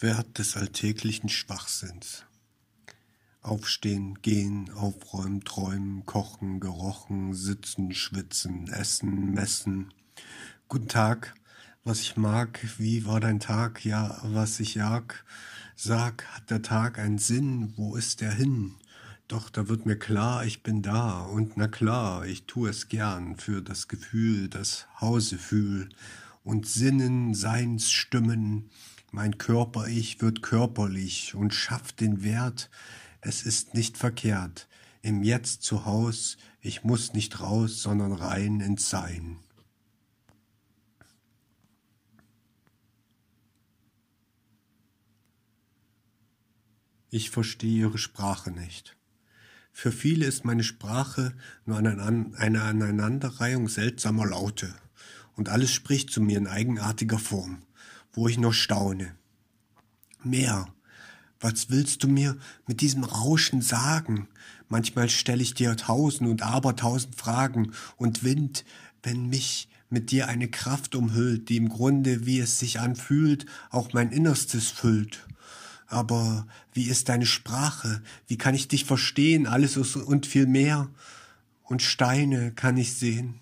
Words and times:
Wert 0.00 0.38
des 0.38 0.56
alltäglichen 0.56 1.28
Schwachsinns. 1.28 2.24
Aufstehen, 3.42 4.18
gehen, 4.22 4.70
aufräumen, 4.72 5.44
träumen, 5.44 6.04
kochen, 6.04 6.58
gerochen, 6.58 7.32
sitzen, 7.32 7.94
schwitzen, 7.94 8.66
essen, 8.72 9.32
messen. 9.32 9.94
Guten 10.66 10.88
Tag, 10.88 11.34
was 11.84 12.00
ich 12.00 12.16
mag, 12.16 12.58
wie 12.78 13.06
war 13.06 13.20
dein 13.20 13.38
Tag, 13.38 13.84
ja, 13.84 14.18
was 14.24 14.58
ich 14.58 14.74
jag. 14.74 15.24
Sag, 15.76 16.26
hat 16.34 16.50
der 16.50 16.62
Tag 16.62 16.98
einen 16.98 17.18
Sinn, 17.18 17.72
wo 17.76 17.94
ist 17.94 18.20
er 18.20 18.32
hin? 18.32 18.74
Doch 19.28 19.48
da 19.48 19.68
wird 19.68 19.86
mir 19.86 19.98
klar, 19.98 20.44
ich 20.44 20.64
bin 20.64 20.82
da, 20.82 21.20
und 21.20 21.56
na 21.56 21.68
klar, 21.68 22.26
ich 22.26 22.46
tu 22.46 22.66
es 22.66 22.88
gern 22.88 23.36
für 23.36 23.62
das 23.62 23.86
Gefühl, 23.86 24.48
das 24.48 24.88
Hausefühl 25.00 25.88
und 26.42 26.66
Sinnen, 26.66 27.34
Seins 27.34 27.92
Stimmen, 27.92 28.70
mein 29.14 29.38
Körper-Ich 29.38 30.20
wird 30.20 30.42
körperlich 30.42 31.36
und 31.36 31.54
schafft 31.54 32.00
den 32.00 32.24
Wert, 32.24 32.68
es 33.20 33.44
ist 33.44 33.72
nicht 33.72 33.96
verkehrt, 33.96 34.68
im 35.02 35.22
Jetzt 35.22 35.62
zu 35.62 35.84
Haus, 35.84 36.36
ich 36.60 36.82
muss 36.82 37.12
nicht 37.12 37.40
raus, 37.40 37.80
sondern 37.80 38.12
rein 38.12 38.58
ins 38.58 38.90
Sein. 38.90 39.38
Ich 47.08 47.30
verstehe 47.30 47.82
ihre 47.82 47.98
Sprache 47.98 48.50
nicht. 48.50 48.96
Für 49.70 49.92
viele 49.92 50.26
ist 50.26 50.44
meine 50.44 50.64
Sprache 50.64 51.36
nur 51.66 51.78
eine, 51.78 52.02
Aneinanderreihung 52.02 53.68
seltsamer 53.68 54.26
Laute, 54.26 54.74
und 55.36 55.48
alles 55.48 55.72
spricht 55.72 56.10
zu 56.10 56.20
mir 56.20 56.38
in 56.38 56.48
eigenartiger 56.48 57.20
Form, 57.20 57.62
wo 58.14 58.28
ich 58.28 58.38
nur 58.38 58.54
staune. 58.54 59.14
Mehr. 60.22 60.66
Was 61.40 61.68
willst 61.68 62.02
du 62.02 62.08
mir 62.08 62.36
mit 62.66 62.80
diesem 62.80 63.04
Rauschen 63.04 63.60
sagen? 63.60 64.28
Manchmal 64.68 65.10
stelle 65.10 65.42
ich 65.42 65.54
dir 65.54 65.76
tausend 65.76 66.30
und 66.30 66.42
abertausend 66.42 67.16
Fragen, 67.16 67.72
und 67.96 68.24
Wind, 68.24 68.64
wenn 69.02 69.28
mich 69.28 69.68
mit 69.90 70.10
dir 70.10 70.28
eine 70.28 70.48
Kraft 70.48 70.94
umhüllt, 70.94 71.48
die 71.50 71.58
im 71.58 71.68
Grunde, 71.68 72.24
wie 72.24 72.40
es 72.40 72.58
sich 72.58 72.80
anfühlt, 72.80 73.44
auch 73.70 73.92
mein 73.92 74.10
Innerstes 74.10 74.70
füllt 74.70 75.26
aber 75.94 76.46
wie 76.72 76.88
ist 76.88 77.08
deine 77.08 77.26
Sprache? 77.26 78.02
Wie 78.26 78.36
kann 78.36 78.54
ich 78.54 78.68
dich 78.68 78.84
verstehen? 78.84 79.46
Alles 79.46 79.76
und 79.76 80.26
viel 80.26 80.46
mehr. 80.46 80.88
Und 81.62 81.82
Steine 81.82 82.52
kann 82.52 82.76
ich 82.76 82.94
sehen. 82.94 83.40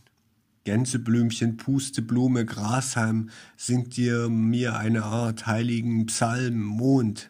Gänseblümchen, 0.65 1.57
Pusteblume, 1.57 2.45
Grashalm, 2.45 3.31
singt 3.57 3.97
dir 3.97 4.29
mir 4.29 4.77
eine 4.77 5.05
Art 5.05 5.47
heiligen 5.47 6.07
Psalm, 6.07 6.63
Mond, 6.63 7.29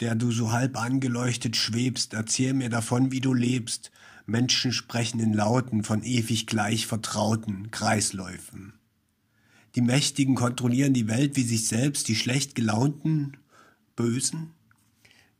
der 0.00 0.14
du 0.14 0.30
so 0.30 0.52
halb 0.52 0.76
angeleuchtet 0.76 1.56
schwebst, 1.56 2.12
erzähl 2.12 2.52
mir 2.52 2.68
davon, 2.68 3.12
wie 3.12 3.20
du 3.20 3.32
lebst. 3.32 3.90
Menschen 4.26 4.72
sprechen 4.72 5.20
in 5.20 5.32
Lauten 5.32 5.84
von 5.84 6.02
ewig 6.02 6.46
gleich 6.46 6.86
vertrauten 6.86 7.70
Kreisläufen. 7.70 8.74
Die 9.74 9.82
Mächtigen 9.82 10.34
kontrollieren 10.34 10.94
die 10.94 11.08
Welt 11.08 11.36
wie 11.36 11.42
sich 11.42 11.68
selbst, 11.68 12.08
die 12.08 12.16
schlecht 12.16 12.54
gelaunten 12.54 13.36
Bösen 13.94 14.55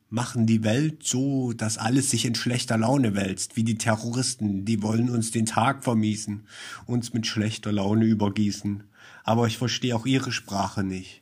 machen 0.09 0.45
die 0.45 0.63
Welt 0.63 1.03
so, 1.03 1.53
dass 1.53 1.77
alles 1.77 2.09
sich 2.09 2.25
in 2.25 2.35
schlechter 2.35 2.77
Laune 2.77 3.15
wälzt, 3.15 3.55
wie 3.55 3.63
die 3.63 3.77
Terroristen, 3.77 4.65
die 4.65 4.81
wollen 4.81 5.09
uns 5.09 5.31
den 5.31 5.45
Tag 5.45 5.83
vermiesen, 5.83 6.47
uns 6.85 7.13
mit 7.13 7.27
schlechter 7.27 7.71
Laune 7.71 8.05
übergießen. 8.05 8.83
Aber 9.23 9.47
ich 9.47 9.57
verstehe 9.57 9.95
auch 9.95 10.05
ihre 10.05 10.31
Sprache 10.31 10.83
nicht, 10.83 11.21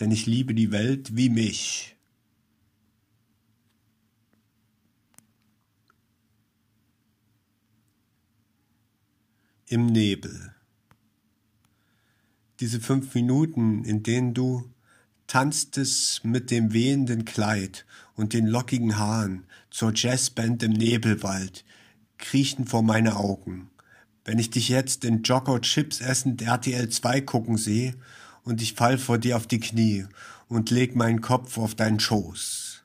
denn 0.00 0.10
ich 0.10 0.26
liebe 0.26 0.54
die 0.54 0.70
Welt 0.70 1.16
wie 1.16 1.30
mich. 1.30 1.96
Im 9.66 9.86
Nebel. 9.86 10.54
Diese 12.60 12.80
fünf 12.80 13.14
Minuten, 13.14 13.84
in 13.84 14.02
denen 14.02 14.34
du 14.34 14.70
tanzt 15.26 15.76
es 15.76 16.22
mit 16.24 16.50
dem 16.50 16.72
wehenden 16.72 17.24
Kleid 17.24 17.84
und 18.18 18.32
den 18.32 18.48
lockigen 18.48 18.98
Haaren 18.98 19.44
zur 19.70 19.92
Jazzband 19.94 20.64
im 20.64 20.72
Nebelwald, 20.72 21.64
kriechen 22.18 22.66
vor 22.66 22.82
meine 22.82 23.14
Augen. 23.14 23.70
Wenn 24.24 24.40
ich 24.40 24.50
dich 24.50 24.68
jetzt 24.68 25.04
in 25.04 25.22
Jogger 25.22 25.60
Chips 25.60 26.00
essend 26.00 26.42
RTL 26.42 26.88
2 26.88 27.20
gucken 27.20 27.56
sehe 27.56 27.94
und 28.42 28.60
ich 28.60 28.74
fall 28.74 28.98
vor 28.98 29.18
dir 29.18 29.36
auf 29.36 29.46
die 29.46 29.60
Knie 29.60 30.04
und 30.48 30.70
leg 30.70 30.96
meinen 30.96 31.20
Kopf 31.20 31.58
auf 31.58 31.76
deinen 31.76 32.00
Schoß. 32.00 32.82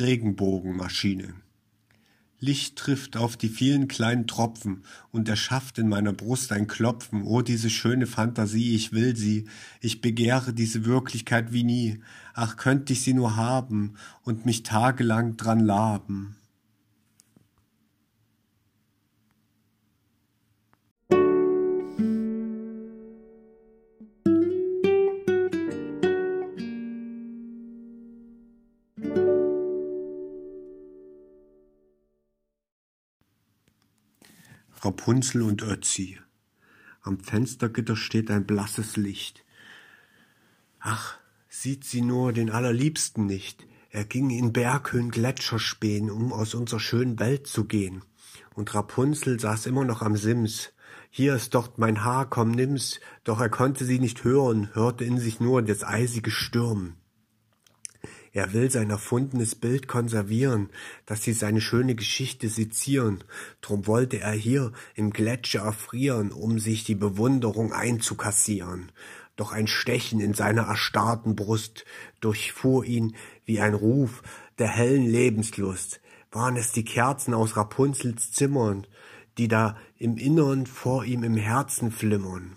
Regenbogenmaschine. 0.00 1.34
Licht 2.42 2.74
trifft 2.74 3.16
auf 3.16 3.36
die 3.36 3.48
vielen 3.48 3.86
kleinen 3.86 4.26
Tropfen 4.26 4.82
und 5.12 5.28
erschafft 5.28 5.78
in 5.78 5.88
meiner 5.88 6.12
Brust 6.12 6.50
ein 6.50 6.66
Klopfen. 6.66 7.22
Oh, 7.22 7.40
diese 7.40 7.70
schöne 7.70 8.08
Fantasie, 8.08 8.74
ich 8.74 8.92
will 8.92 9.16
sie, 9.16 9.44
ich 9.80 10.00
begehre 10.00 10.52
diese 10.52 10.84
Wirklichkeit 10.84 11.52
wie 11.52 11.62
nie. 11.62 12.00
Ach, 12.34 12.56
könnt 12.56 12.90
ich 12.90 13.02
sie 13.02 13.14
nur 13.14 13.36
haben 13.36 13.94
und 14.24 14.44
mich 14.44 14.64
tagelang 14.64 15.36
dran 15.36 15.60
laben. 15.60 16.34
Rapunzel 35.12 35.42
und 35.42 35.62
Ötzi. 35.62 36.18
Am 37.02 37.20
Fenstergitter 37.20 37.96
steht 37.96 38.30
ein 38.30 38.46
blasses 38.46 38.96
Licht. 38.96 39.44
Ach, 40.80 41.18
sieht 41.50 41.84
sie 41.84 42.00
nur 42.00 42.32
den 42.32 42.48
Allerliebsten 42.48 43.26
nicht. 43.26 43.66
Er 43.90 44.06
ging 44.06 44.30
in 44.30 44.54
Berghöhen 44.54 45.10
Gletscher 45.10 45.58
spähen, 45.58 46.10
um 46.10 46.32
aus 46.32 46.54
unserer 46.54 46.80
schönen 46.80 47.18
Welt 47.18 47.46
zu 47.46 47.66
gehen. 47.66 48.00
Und 48.54 48.74
Rapunzel 48.74 49.38
saß 49.38 49.66
immer 49.66 49.84
noch 49.84 50.00
am 50.00 50.16
Sims. 50.16 50.72
Hier 51.10 51.34
ist 51.34 51.54
dort 51.54 51.76
mein 51.76 52.02
Haar, 52.04 52.30
komm 52.30 52.50
nimm's. 52.50 52.98
Doch 53.24 53.38
er 53.38 53.50
konnte 53.50 53.84
sie 53.84 53.98
nicht 53.98 54.24
hören, 54.24 54.74
hörte 54.74 55.04
in 55.04 55.18
sich 55.18 55.40
nur 55.40 55.60
das 55.60 55.84
eisige 55.84 56.30
Stürmen. 56.30 56.96
Er 58.34 58.54
will 58.54 58.70
sein 58.70 58.88
erfundenes 58.88 59.54
Bild 59.54 59.88
konservieren, 59.88 60.70
dass 61.04 61.22
sie 61.22 61.34
seine 61.34 61.60
schöne 61.60 61.94
Geschichte 61.94 62.48
sezieren. 62.48 63.22
Drum 63.60 63.86
wollte 63.86 64.20
er 64.20 64.32
hier 64.32 64.72
im 64.94 65.10
Gletscher 65.10 65.60
erfrieren, 65.60 66.32
um 66.32 66.58
sich 66.58 66.84
die 66.84 66.94
Bewunderung 66.94 67.74
einzukassieren. 67.74 68.90
Doch 69.36 69.52
ein 69.52 69.66
Stechen 69.66 70.18
in 70.18 70.32
seiner 70.32 70.62
erstarrten 70.62 71.36
Brust 71.36 71.84
durchfuhr 72.20 72.86
ihn 72.86 73.16
wie 73.44 73.60
ein 73.60 73.74
Ruf 73.74 74.22
der 74.58 74.68
hellen 74.68 75.06
Lebenslust. 75.06 76.00
Waren 76.30 76.56
es 76.56 76.72
die 76.72 76.84
Kerzen 76.84 77.34
aus 77.34 77.58
Rapunzels 77.58 78.32
Zimmern, 78.32 78.86
die 79.36 79.48
da 79.48 79.76
im 79.98 80.16
Innern 80.16 80.64
vor 80.64 81.04
ihm 81.04 81.22
im 81.22 81.36
Herzen 81.36 81.90
flimmern? 81.90 82.56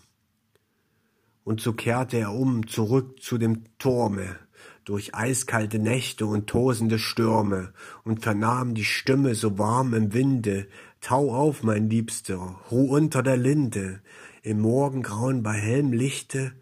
Und 1.44 1.60
so 1.60 1.74
kehrte 1.74 2.18
er 2.18 2.32
um, 2.32 2.68
zurück 2.68 3.22
zu 3.22 3.38
dem 3.38 3.64
Turme, 3.78 4.40
durch 4.86 5.16
eiskalte 5.16 5.80
Nächte 5.80 6.28
und 6.28 6.48
tosende 6.48 7.00
Stürme 7.00 7.74
und 8.04 8.22
vernahm 8.22 8.76
die 8.76 8.86
Stimme 8.86 9.34
so 9.36 9.58
warm 9.58 9.94
im 9.94 10.14
Winde, 10.14 10.68
Tau 11.02 11.36
auf, 11.36 11.62
mein 11.62 11.90
Liebster, 11.90 12.60
ruh 12.72 12.96
unter 12.96 13.22
der 13.22 13.38
Linde, 13.38 14.02
im 14.42 14.62
Morgengrauen 14.62 15.44
bei 15.44 15.54
hellem 15.54 15.92
Lichte, 15.92 16.54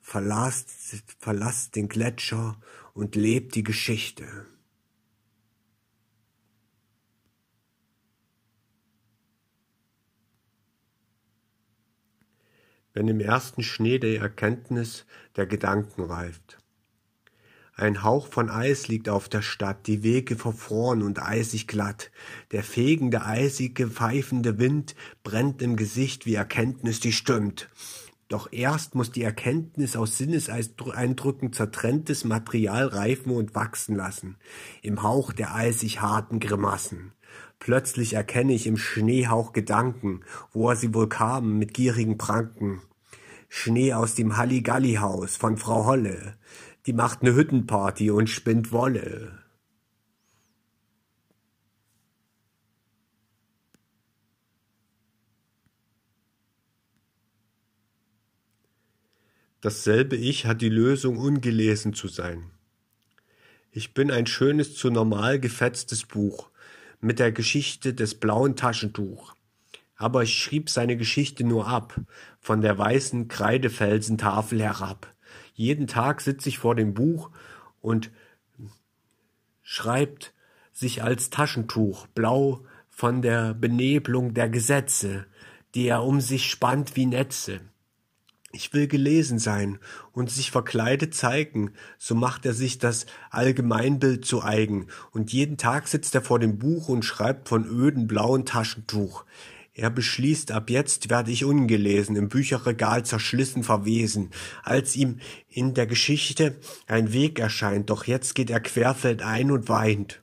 verlasst, 0.00 0.70
verlasst 1.18 1.76
den 1.76 1.88
Gletscher 1.88 2.56
und 2.94 3.16
lebt 3.16 3.54
die 3.54 3.62
Geschichte. 3.62 4.26
Wenn 12.94 13.08
im 13.08 13.20
ersten 13.20 13.62
Schnee 13.62 13.98
der 13.98 14.20
Erkenntnis 14.20 15.06
der 15.36 15.46
Gedanken 15.46 16.02
reift, 16.02 16.58
ein 17.78 18.02
Hauch 18.02 18.26
von 18.26 18.50
Eis 18.50 18.88
liegt 18.88 19.08
auf 19.08 19.28
der 19.28 19.40
Stadt, 19.40 19.86
die 19.86 20.02
Wege 20.02 20.34
verfroren 20.34 21.00
und 21.00 21.22
eisig 21.22 21.68
glatt. 21.68 22.10
Der 22.50 22.64
fegende, 22.64 23.24
eisige, 23.24 23.86
pfeifende 23.86 24.58
Wind 24.58 24.96
brennt 25.22 25.62
im 25.62 25.76
Gesicht, 25.76 26.26
wie 26.26 26.34
Erkenntnis 26.34 26.98
die 26.98 27.12
stimmt. 27.12 27.70
Doch 28.26 28.48
erst 28.50 28.96
muss 28.96 29.12
die 29.12 29.22
Erkenntnis 29.22 29.94
aus 29.94 30.18
Sinneseindrücken 30.18 31.52
zertrenntes 31.52 32.24
Material 32.24 32.88
reifen 32.88 33.30
und 33.30 33.54
wachsen 33.54 33.94
lassen, 33.94 34.38
im 34.82 35.04
Hauch 35.04 35.32
der 35.32 35.54
eisig 35.54 36.00
harten 36.00 36.40
Grimassen. 36.40 37.12
Plötzlich 37.60 38.14
erkenne 38.14 38.54
ich 38.54 38.66
im 38.66 38.76
Schneehauch 38.76 39.52
Gedanken, 39.52 40.22
woher 40.52 40.74
sie 40.74 40.92
wohl 40.94 41.08
kamen 41.08 41.58
mit 41.58 41.74
gierigen 41.74 42.18
Pranken. 42.18 42.80
Schnee 43.48 43.94
aus 43.94 44.14
dem 44.14 44.36
Halligalli-Haus 44.36 45.36
von 45.36 45.56
Frau 45.56 45.86
Holle, 45.86 46.34
die 46.88 46.94
macht 46.94 47.22
ne 47.22 47.34
Hüttenparty 47.34 48.10
und 48.10 48.30
spinnt 48.30 48.72
Wolle. 48.72 49.38
Dasselbe 59.60 60.16
Ich 60.16 60.46
hat 60.46 60.62
die 60.62 60.70
Lösung, 60.70 61.18
ungelesen 61.18 61.92
zu 61.92 62.08
sein. 62.08 62.52
Ich 63.70 63.92
bin 63.92 64.10
ein 64.10 64.26
schönes, 64.26 64.74
zu 64.74 64.88
normal 64.88 65.38
gefetztes 65.38 66.06
Buch 66.06 66.48
mit 67.02 67.18
der 67.18 67.32
Geschichte 67.32 67.92
des 67.92 68.14
blauen 68.14 68.56
Taschentuch. 68.56 69.34
Aber 69.96 70.22
ich 70.22 70.42
schrieb 70.42 70.70
seine 70.70 70.96
Geschichte 70.96 71.44
nur 71.44 71.68
ab, 71.68 72.00
von 72.40 72.62
der 72.62 72.78
weißen 72.78 73.28
Kreidefelsentafel 73.28 74.62
herab. 74.62 75.14
Jeden 75.58 75.88
Tag 75.88 76.20
sitze 76.20 76.50
ich 76.50 76.60
vor 76.60 76.76
dem 76.76 76.94
Buch 76.94 77.30
und 77.80 78.12
schreibt 79.60 80.32
sich 80.72 81.02
als 81.02 81.30
Taschentuch 81.30 82.06
blau 82.06 82.64
von 82.88 83.22
der 83.22 83.54
Benebelung 83.54 84.34
der 84.34 84.48
Gesetze, 84.48 85.26
die 85.74 85.88
er 85.88 86.04
um 86.04 86.20
sich 86.20 86.48
spannt 86.48 86.94
wie 86.94 87.06
Netze. 87.06 87.60
Ich 88.52 88.72
will 88.72 88.86
gelesen 88.86 89.40
sein 89.40 89.80
und 90.12 90.30
sich 90.30 90.52
verkleidet 90.52 91.12
zeigen, 91.12 91.72
so 91.98 92.14
macht 92.14 92.46
er 92.46 92.54
sich 92.54 92.78
das 92.78 93.06
Allgemeinbild 93.30 94.24
zu 94.24 94.44
eigen, 94.44 94.86
und 95.10 95.32
jeden 95.32 95.56
Tag 95.56 95.88
sitzt 95.88 96.14
er 96.14 96.22
vor 96.22 96.38
dem 96.38 96.60
Buch 96.60 96.88
und 96.88 97.04
schreibt 97.04 97.48
von 97.48 97.66
öden 97.66 98.06
blauen 98.06 98.46
Taschentuch. 98.46 99.24
Er 99.78 99.90
beschließt, 99.90 100.52
ab 100.52 100.70
jetzt 100.70 101.08
werde 101.08 101.30
ich 101.30 101.44
ungelesen, 101.44 102.16
im 102.16 102.28
Bücherregal 102.28 103.04
zerschlissen 103.04 103.62
verwesen, 103.62 104.30
als 104.62 104.96
ihm 104.96 105.20
in 105.48 105.72
der 105.72 105.86
Geschichte 105.86 106.56
ein 106.86 107.12
Weg 107.12 107.38
erscheint, 107.38 107.88
doch 107.90 108.04
jetzt 108.04 108.34
geht 108.34 108.50
er 108.50 108.60
querfeld 108.60 109.22
ein 109.22 109.50
und 109.50 109.68
weint 109.68 110.20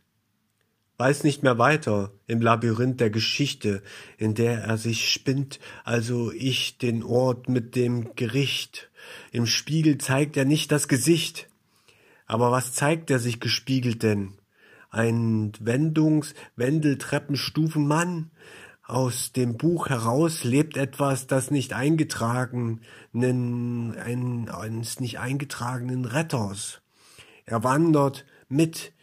weiß 0.97 1.23
nicht 1.23 1.43
mehr 1.43 1.57
weiter 1.57 2.11
im 2.27 2.41
Labyrinth 2.41 2.99
der 2.99 3.09
Geschichte, 3.09 3.83
in 4.17 4.33
der 4.33 4.63
er 4.63 4.77
sich 4.77 5.11
spinnt, 5.11 5.59
also 5.83 6.31
ich 6.31 6.77
den 6.77 7.03
Ort 7.03 7.49
mit 7.49 7.75
dem 7.75 8.15
Gericht. 8.15 8.89
Im 9.31 9.45
Spiegel 9.45 9.97
zeigt 9.97 10.37
er 10.37 10.45
nicht 10.45 10.71
das 10.71 10.87
Gesicht. 10.87 11.49
Aber 12.27 12.51
was 12.51 12.73
zeigt 12.73 13.11
er 13.11 13.19
sich 13.19 13.39
gespiegelt 13.39 14.03
denn? 14.03 14.33
Ein 14.89 15.51
Wendungs-, 15.59 16.33
Wendeltreppenstufenmann? 16.55 18.31
Aus 18.87 19.31
dem 19.31 19.57
Buch 19.57 19.89
heraus 19.89 20.43
lebt 20.43 20.77
etwas, 20.77 21.25
das 21.25 21.49
nicht 21.49 21.73
eingetragenen, 21.73 22.81
ein, 23.13 24.47
eines 24.49 24.99
nicht 24.99 25.17
eingetragenen 25.17 26.05
Retters. 26.05 26.81
Er 27.45 27.63
wandert 27.63 28.25
mit. 28.47 28.93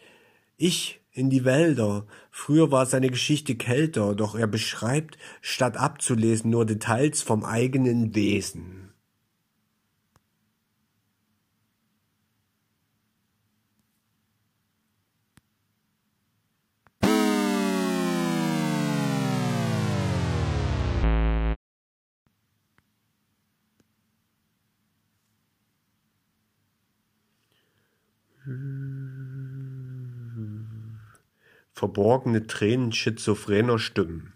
Ich 0.55 1.01
in 1.11 1.29
die 1.29 1.43
Wälder. 1.43 2.07
Früher 2.31 2.71
war 2.71 2.85
seine 2.85 3.09
Geschichte 3.09 3.55
kälter, 3.55 4.15
doch 4.15 4.35
er 4.35 4.47
beschreibt, 4.47 5.17
statt 5.41 5.75
abzulesen, 5.75 6.49
nur 6.49 6.65
Details 6.65 7.21
vom 7.21 7.43
eigenen 7.43 8.15
Wesen. 8.15 8.82
Verborgene 31.83 32.47
Tränen 32.47 32.93
schizophrener 32.93 33.77
Stimmen. 33.77 34.31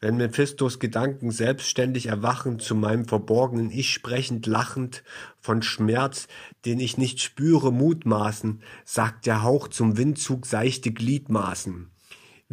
Wenn 0.00 0.16
Mephistos 0.16 0.80
Gedanken 0.80 1.30
selbstständig 1.30 2.06
erwachen, 2.06 2.58
zu 2.58 2.74
meinem 2.74 3.04
verborgenen 3.04 3.70
Ich 3.70 3.92
sprechend 3.92 4.44
lachend, 4.48 5.04
von 5.38 5.62
Schmerz, 5.62 6.26
den 6.64 6.80
ich 6.80 6.98
nicht 6.98 7.20
spüre, 7.20 7.72
mutmaßen, 7.72 8.62
sagt 8.84 9.26
der 9.26 9.44
Hauch 9.44 9.68
zum 9.68 9.96
Windzug 9.96 10.44
seichte 10.46 10.90
Gliedmaßen. 10.90 11.92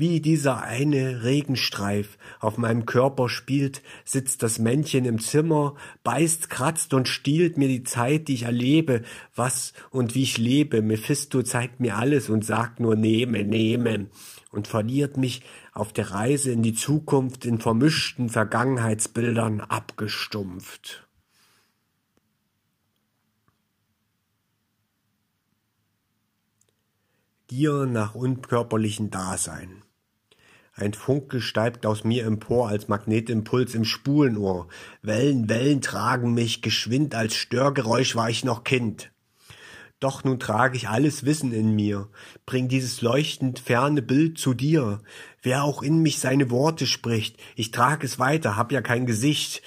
Wie 0.02 0.20
dieser 0.20 0.64
eine 0.64 1.22
Regenstreif 1.22 2.18
auf 2.40 2.58
meinem 2.58 2.88
Körper 2.88 3.30
spielt, 3.30 3.84
sitzt 4.04 4.42
das 4.42 4.58
Männchen 4.58 5.06
im 5.06 5.20
Zimmer, 5.20 5.76
beißt, 6.04 6.50
kratzt 6.50 6.96
und 6.96 7.08
stiehlt 7.08 7.56
mir 7.56 7.68
die 7.68 7.84
Zeit, 7.84 8.28
die 8.28 8.34
ich 8.34 8.44
erlebe, 8.46 9.04
was 9.36 9.74
und 9.92 10.16
wie 10.16 10.24
ich 10.24 10.40
lebe. 10.40 10.82
Mephisto 10.82 11.44
zeigt 11.44 11.82
mir 11.82 11.98
alles 11.98 12.30
und 12.30 12.44
sagt 12.44 12.80
nur 12.80 12.96
nehme, 12.96 13.44
nehme 13.44 14.08
und 14.50 14.68
verliert 14.68 15.18
mich 15.18 15.44
auf 15.72 15.94
der 15.94 16.10
Reise 16.10 16.52
in 16.52 16.64
die 16.64 16.74
Zukunft 16.74 17.46
in 17.46 17.60
vermischten 17.60 18.30
Vergangenheitsbildern 18.30 19.62
abgestumpft. 19.62 21.08
Gier 27.46 27.86
nach 27.86 28.16
unkörperlichen 28.16 29.12
Dasein. 29.12 29.84
Ein 30.74 30.94
Funke 30.94 31.42
steigt 31.42 31.86
aus 31.86 32.04
mir 32.04 32.26
empor 32.26 32.70
als 32.70 32.88
Magnetimpuls 32.88 33.76
im 33.76 33.84
Spulenohr. 33.84 34.70
Wellen, 35.02 35.50
Wellen 35.50 35.82
tragen 35.82 36.34
mich, 36.34 36.62
geschwind 36.62 37.14
als 37.14 37.36
Störgeräusch 37.36 38.16
war 38.16 38.30
ich 38.30 38.46
noch 38.46 38.64
Kind. 38.64 39.12
Doch 40.02 40.24
nun 40.24 40.40
trage 40.40 40.78
ich 40.78 40.90
alles 40.90 41.26
Wissen 41.26 41.54
in 41.54 41.76
mir, 41.76 42.08
bring 42.48 42.68
dieses 42.68 43.02
leuchtend 43.02 43.60
ferne 43.60 44.02
Bild 44.02 44.40
zu 44.40 44.56
dir. 44.56 45.02
Wer 45.44 45.64
auch 45.64 45.84
in 45.84 46.02
mich 46.02 46.18
seine 46.18 46.50
Worte 46.50 46.88
spricht, 46.88 47.38
ich 47.56 47.70
trag 47.70 48.04
es 48.04 48.18
weiter, 48.18 48.56
hab 48.56 48.72
ja 48.72 48.82
kein 48.82 49.06
Gesicht. 49.06 49.62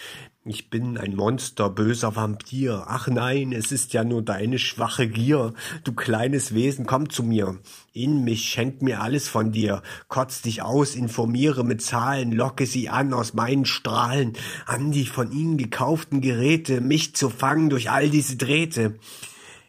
Ich 0.46 0.68
bin 0.68 0.98
ein 0.98 1.16
Monster, 1.16 1.70
böser 1.70 2.16
Vampir. 2.16 2.84
Ach 2.86 3.08
nein, 3.08 3.52
es 3.52 3.72
ist 3.72 3.94
ja 3.94 4.04
nur 4.04 4.20
deine 4.20 4.58
schwache 4.58 5.08
Gier. 5.08 5.54
Du 5.84 5.94
kleines 5.94 6.52
Wesen, 6.52 6.84
komm 6.84 7.08
zu 7.08 7.22
mir. 7.22 7.58
In 7.94 8.24
mich, 8.24 8.44
schenk 8.44 8.82
mir 8.82 9.00
alles 9.00 9.26
von 9.26 9.52
dir. 9.52 9.82
Kotz 10.08 10.42
dich 10.42 10.60
aus, 10.60 10.96
informiere 10.96 11.64
mit 11.64 11.80
Zahlen, 11.80 12.30
locke 12.30 12.66
sie 12.66 12.90
an 12.90 13.14
aus 13.14 13.32
meinen 13.32 13.64
Strahlen, 13.64 14.34
an 14.66 14.92
die 14.92 15.06
von 15.06 15.32
ihnen 15.32 15.56
gekauften 15.56 16.20
Geräte, 16.20 16.82
mich 16.82 17.16
zu 17.16 17.30
fangen 17.30 17.70
durch 17.70 17.90
all 17.90 18.10
diese 18.10 18.36
Drähte. 18.36 18.98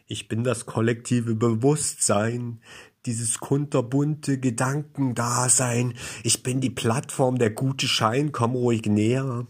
Ich 0.07 0.27
bin 0.27 0.43
das 0.43 0.65
kollektive 0.65 1.35
Bewusstsein, 1.35 2.59
dieses 3.05 3.39
kunterbunte 3.39 4.41
Gedankendasein. 4.41 5.93
Ich 6.23 6.43
bin 6.43 6.59
die 6.59 6.69
Plattform, 6.69 7.37
der 7.37 7.51
gute 7.51 7.87
Schein, 7.87 8.33
komm 8.33 8.55
ruhig 8.55 8.85
näher 8.87 9.47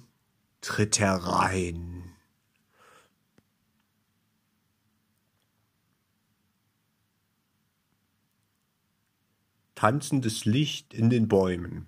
tritt 0.65 0.99
herein. 0.99 2.15
Tanzendes 9.75 10.45
Licht 10.45 10.95
in 10.95 11.11
den 11.11 11.27
Bäumen. 11.27 11.85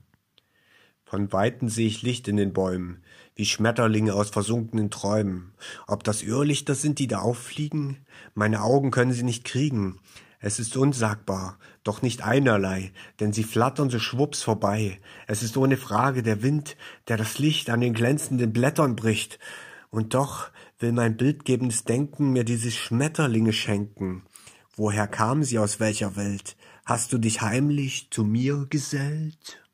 Von 1.06 1.34
Weitem 1.34 1.70
sehe 1.70 1.88
ich 1.88 2.04
Licht 2.04 2.28
in 2.28 2.38
den 2.38 2.54
Bäumen, 2.54 3.02
wie 3.34 3.46
Schmetterlinge 3.46 4.14
aus 4.14 4.30
versunkenen 4.30 4.92
Träumen. 4.92 5.56
Ob 5.88 6.04
das 6.04 6.22
Irrlichter 6.22 6.76
sind, 6.76 7.00
die 7.00 7.08
da 7.08 7.20
auffliegen? 7.20 8.06
Meine 8.36 8.62
Augen 8.62 8.92
können 8.92 9.14
sie 9.14 9.24
nicht 9.24 9.44
kriegen. 9.44 10.00
Es 10.40 10.60
ist 10.60 10.78
unsagbar, 10.78 11.58
doch 11.84 12.04
nicht 12.04 12.22
einerlei, 12.22 12.92
denn 13.20 13.34
sie 13.34 13.44
flattern 13.44 13.90
so 13.90 13.98
schwupps 13.98 14.44
vorbei. 14.44 15.00
Es 15.26 15.42
ist 15.42 15.58
ohne 15.58 15.78
Frage 15.78 16.22
der 16.22 16.44
Wind, 16.44 16.78
der 17.08 17.18
das 17.18 17.40
Licht 17.40 17.72
an 17.72 17.82
den 17.82 17.94
glänzenden 17.94 18.54
Blättern 18.54 18.96
bricht. 18.96 19.40
Und 19.90 20.14
doch 20.14 20.50
will 20.78 20.92
mein 20.92 21.18
bildgebendes 21.18 21.86
Denken 21.86 22.34
mir 22.34 22.44
diese 22.44 22.70
Schmetterlinge 22.70 23.54
schenken. 23.54 24.24
Woher 24.76 25.08
kamen 25.08 25.44
sie 25.44 25.58
aus 25.58 25.80
welcher 25.80 26.16
Welt? 26.16 26.56
Hast 26.86 27.12
du 27.14 27.18
dich 27.18 27.42
heimlich 27.42 28.10
zu 28.12 28.24
mir 28.24 28.68
gesellt? 28.70 29.67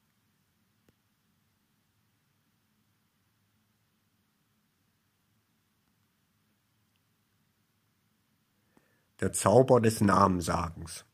Der 9.24 9.32
Zauber 9.32 9.80
des 9.80 10.01
Namensagens. 10.01 11.06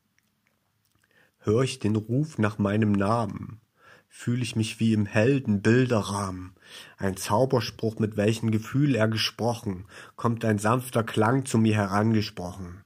Hör 1.38 1.62
ich 1.62 1.78
den 1.78 1.96
Ruf 1.96 2.40
nach 2.40 2.58
meinem 2.58 2.92
Namen, 2.92 3.62
fühl 4.08 4.42
ich 4.42 4.56
mich 4.56 4.80
wie 4.80 4.94
im 4.94 5.06
Heldenbilderrahmen. 5.06 6.56
Ein 6.98 7.18
Zauberspruch, 7.18 8.00
mit 8.00 8.18
welchem 8.18 8.50
Gefühl 8.50 8.96
er 8.96 9.08
gesprochen, 9.08 9.86
kommt 10.16 10.44
ein 10.44 10.58
sanfter 10.58 11.04
Klang 11.04 11.46
zu 11.46 11.60
mir 11.60 11.76
herangesprochen. 11.76 12.84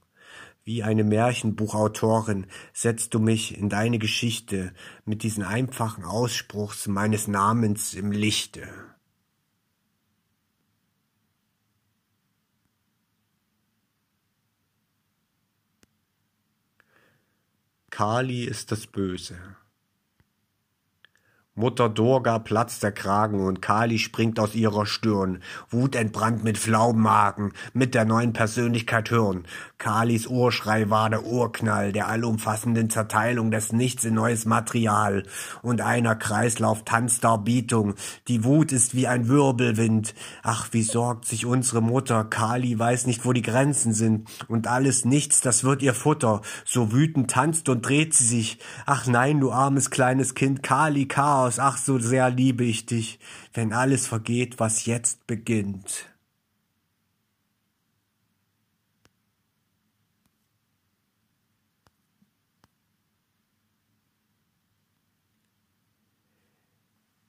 Wie 0.62 0.82
eine 0.82 1.04
Märchenbuchautorin 1.04 2.46
setzt 2.74 3.14
du 3.14 3.18
mich 3.18 3.56
in 3.56 3.70
deine 3.70 3.98
Geschichte 3.98 4.74
mit 5.06 5.22
diesen 5.22 5.42
einfachen 5.42 6.04
Ausspruchs 6.04 6.86
meines 6.86 7.28
Namens 7.28 7.94
im 7.94 8.12
Lichte. 8.12 8.68
Kali 17.94 18.42
ist 18.42 18.72
das 18.72 18.88
Böse. 18.88 19.36
Mutter 21.56 21.88
Durga 21.88 22.40
platzt 22.40 22.82
der 22.82 22.90
Kragen 22.90 23.46
und 23.46 23.62
Kali 23.62 24.00
springt 24.00 24.40
aus 24.40 24.56
ihrer 24.56 24.86
Stirn. 24.86 25.40
Wut 25.70 25.94
entbrannt 25.94 26.42
mit 26.42 26.58
Pflaumenhaken, 26.58 27.52
mit 27.72 27.94
der 27.94 28.04
neuen 28.04 28.32
Persönlichkeit 28.32 29.12
hören. 29.12 29.44
Kalis 29.78 30.26
Urschrei 30.26 30.90
war 30.90 31.10
der 31.10 31.24
Urknall 31.24 31.92
der 31.92 32.08
allumfassenden 32.08 32.90
Zerteilung 32.90 33.52
des 33.52 33.72
Nichts 33.72 34.04
in 34.04 34.14
neues 34.14 34.46
Material. 34.46 35.22
Und 35.62 35.80
einer 35.80 36.16
Kreislauf 36.16 36.84
tanzt 36.84 37.22
Darbietung. 37.22 37.94
Die 38.26 38.42
Wut 38.42 38.72
ist 38.72 38.96
wie 38.96 39.06
ein 39.06 39.28
Wirbelwind. 39.28 40.12
Ach, 40.42 40.70
wie 40.72 40.82
sorgt 40.82 41.24
sich 41.24 41.46
unsere 41.46 41.82
Mutter. 41.82 42.24
Kali 42.24 42.76
weiß 42.76 43.06
nicht, 43.06 43.24
wo 43.24 43.32
die 43.32 43.42
Grenzen 43.42 43.92
sind. 43.92 44.28
Und 44.48 44.66
alles 44.66 45.04
Nichts, 45.04 45.40
das 45.40 45.62
wird 45.62 45.82
ihr 45.82 45.94
Futter. 45.94 46.40
So 46.64 46.90
wütend 46.90 47.30
tanzt 47.30 47.68
und 47.68 47.86
dreht 47.86 48.12
sie 48.12 48.26
sich. 48.26 48.58
Ach 48.86 49.06
nein, 49.06 49.38
du 49.38 49.52
armes 49.52 49.90
kleines 49.90 50.34
Kind. 50.34 50.64
Kali, 50.64 51.06
Chaos 51.06 51.43
aus, 51.44 51.58
ach 51.58 51.76
so 51.76 51.98
sehr 51.98 52.30
liebe 52.30 52.64
ich 52.64 52.86
dich, 52.86 53.18
wenn 53.52 53.72
alles 53.72 54.06
vergeht, 54.06 54.58
was 54.58 54.86
jetzt 54.86 55.26
beginnt. 55.26 56.06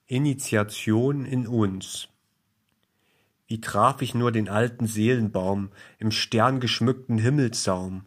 Initiation 0.08 1.24
in 1.24 1.46
uns. 1.46 2.08
Wie 3.48 3.60
traf 3.60 4.02
ich 4.02 4.14
nur 4.14 4.32
den 4.32 4.48
alten 4.48 4.86
Seelenbaum 4.86 5.70
im 5.98 6.10
sterngeschmückten 6.10 7.18
Himmelssaum, 7.18 8.04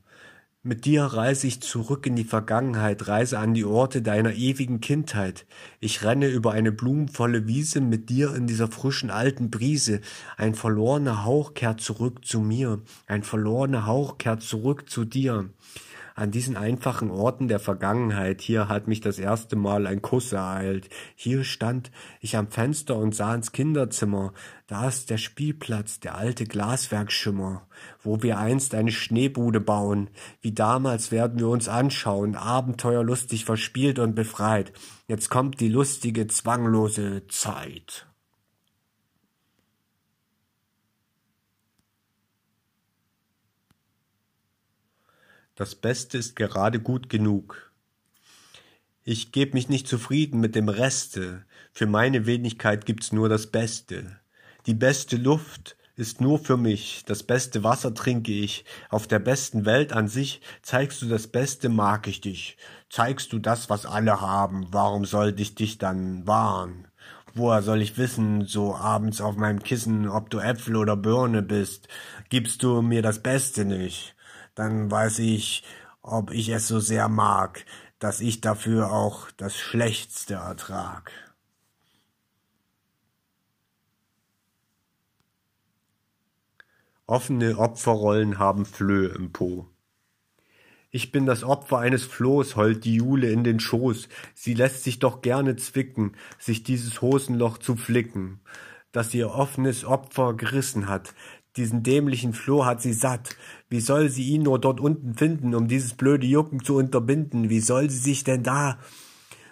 mit 0.62 0.84
dir 0.84 1.04
reise 1.04 1.48
ich 1.48 1.62
zurück 1.62 2.06
in 2.06 2.18
die 2.18 2.26
Vergangenheit, 2.26 3.08
reise 3.08 3.40
an 3.40 3.54
die 3.54 3.64
Orte 3.64 4.02
deiner 4.02 4.34
ewigen 4.34 4.82
Kindheit. 4.82 5.46
Ich 5.80 6.04
renne 6.04 6.28
über 6.28 6.52
eine 6.52 6.74
blumenvolle 6.74 7.48
Wiese 7.48 7.80
mit 7.80 8.10
dir 8.10 8.36
in 8.36 8.46
dieser 8.46 8.68
frischen 8.68 9.10
alten 9.10 9.50
Brise. 9.50 10.02
Ein 10.36 10.56
verlorener 10.56 11.24
Hauch 11.24 11.54
kehrt 11.54 11.80
zurück 11.80 12.26
zu 12.26 12.42
mir, 12.42 12.82
ein 13.08 13.24
verlorener 13.24 13.86
Hauch 13.86 14.18
kehrt 14.18 14.42
zurück 14.42 14.90
zu 14.90 15.06
dir 15.06 15.50
an 16.20 16.32
diesen 16.32 16.58
einfachen 16.58 17.12
Orten 17.12 17.48
der 17.48 17.60
Vergangenheit, 17.60 18.42
hier 18.42 18.68
hat 18.68 18.90
mich 18.90 19.00
das 19.00 19.20
erste 19.20 19.56
Mal 19.56 19.88
ein 19.88 20.02
Kuss 20.02 20.34
ereilt, 20.34 20.90
hier 21.16 21.46
stand 21.46 21.92
ich 22.20 22.36
am 22.36 22.50
Fenster 22.50 22.98
und 22.98 23.16
sah 23.16 23.34
ins 23.34 23.54
Kinderzimmer, 23.54 24.34
da 24.68 24.90
ist 24.90 25.10
der 25.10 25.18
Spielplatz, 25.18 26.02
der 26.02 26.18
alte 26.18 26.44
Glaswerkschimmer, 26.44 27.66
wo 28.04 28.22
wir 28.22 28.38
einst 28.38 28.76
eine 28.76 28.92
Schneebude 28.92 29.62
bauen, 29.62 30.10
wie 30.42 30.52
damals 30.52 31.14
werden 31.14 31.40
wir 31.40 31.48
uns 31.48 31.70
anschauen, 31.70 32.36
abenteuerlustig 32.36 33.46
verspielt 33.46 33.98
und 33.98 34.14
befreit, 34.14 34.74
jetzt 35.08 35.30
kommt 35.30 35.62
die 35.62 35.70
lustige, 35.70 36.28
zwanglose 36.28 37.28
Zeit. 37.30 38.09
Das 45.60 45.76
Beste 45.76 46.18
ist 46.18 46.38
gerade 46.38 46.80
gut 46.80 47.10
genug. 47.10 47.74
Ich 49.04 49.34
geb 49.34 49.54
mich 49.54 49.68
nicht 49.68 49.90
zufrieden 49.90 50.40
mit 50.40 50.56
dem 50.56 50.70
Reste, 50.70 51.44
für 51.74 51.86
meine 51.86 52.26
Wenigkeit 52.26 52.86
gibt's 52.86 53.12
nur 53.12 53.28
das 53.28 53.48
Beste. 53.48 54.22
Die 54.68 54.74
beste 54.74 55.18
Luft 55.18 55.76
ist 55.98 56.22
nur 56.22 56.40
für 56.40 56.56
mich, 56.56 57.04
das 57.06 57.24
beste 57.24 57.62
Wasser 57.62 57.94
trinke 57.94 58.32
ich, 58.32 58.64
auf 58.90 59.06
der 59.06 59.20
besten 59.20 59.66
Welt 59.66 59.92
an 59.92 60.08
sich 60.08 60.40
zeigst 60.62 61.02
du 61.02 61.08
das 61.08 61.28
Beste, 61.28 61.68
mag 61.68 62.08
ich 62.08 62.22
dich. 62.22 62.56
Zeigst 62.90 63.34
du 63.34 63.38
das, 63.38 63.70
was 63.70 63.86
alle 63.86 64.22
haben, 64.22 64.68
warum 64.72 65.04
sollte 65.04 65.42
ich 65.42 65.56
dich 65.56 65.78
dann 65.78 66.26
wahren? 66.26 66.88
Woher 67.34 67.64
soll 67.64 67.82
ich 67.82 67.98
wissen, 67.98 68.46
so 68.46 68.76
abends 68.76 69.20
auf 69.20 69.36
meinem 69.36 69.62
Kissen, 69.62 70.08
ob 70.08 70.30
du 70.30 70.40
Äpfel 70.40 70.78
oder 70.78 70.96
Birne 70.96 71.42
bist? 71.42 71.90
Gibst 72.30 72.64
du 72.64 72.82
mir 72.82 73.02
das 73.02 73.22
Beste 73.22 73.66
nicht? 73.66 74.16
Dann 74.60 74.92
weiß 74.92 75.20
ich, 75.20 75.64
ob 76.02 76.32
ich 76.32 76.50
es 76.50 76.68
so 76.68 76.82
sehr 76.82 77.08
mag, 77.08 77.66
dass 77.98 78.20
ich 78.20 78.42
dafür 78.42 78.92
auch 78.92 79.32
das 79.38 79.56
Schlechtste 79.56 80.34
ertrag. 80.34 81.14
Offene 87.06 87.58
Opferrollen 87.58 88.38
haben 88.38 88.66
Flöhe 88.66 89.08
im 89.08 89.32
Po. 89.32 89.66
Ich 90.92 91.14
bin 91.14 91.26
das 91.26 91.46
Opfer 91.46 91.78
eines 91.78 92.04
Flohs, 92.04 92.58
heult 92.58 92.84
die 92.84 92.96
Jule 92.96 93.32
in 93.32 93.46
den 93.46 93.62
Schoß. 93.62 94.10
Sie 94.34 94.56
lässt 94.56 94.84
sich 94.84 95.00
doch 95.00 95.22
gerne 95.22 95.56
zwicken, 95.56 96.18
sich 96.38 96.64
dieses 96.64 97.02
Hosenloch 97.02 97.60
zu 97.60 97.78
flicken, 97.78 98.42
das 98.92 99.14
ihr 99.14 99.32
offenes 99.32 99.86
Opfer 99.86 100.34
gerissen 100.34 100.90
hat. 100.90 101.14
Diesen 101.58 101.84
dämlichen 101.84 102.34
Floh 102.34 102.66
hat 102.66 102.82
sie 102.82 102.94
satt. 102.94 103.36
Wie 103.70 103.82
soll 103.82 104.10
sie 104.10 104.24
ihn 104.24 104.44
nur 104.44 104.60
dort 104.60 104.80
unten 104.80 105.14
finden, 105.14 105.54
um 105.54 105.68
dieses 105.68 105.94
blöde 105.94 106.26
Jucken 106.26 106.64
zu 106.64 106.76
unterbinden? 106.76 107.50
Wie 107.50 107.60
soll 107.60 107.90
sie 107.90 108.00
sich 108.00 108.24
denn 108.24 108.44
da 108.44 108.80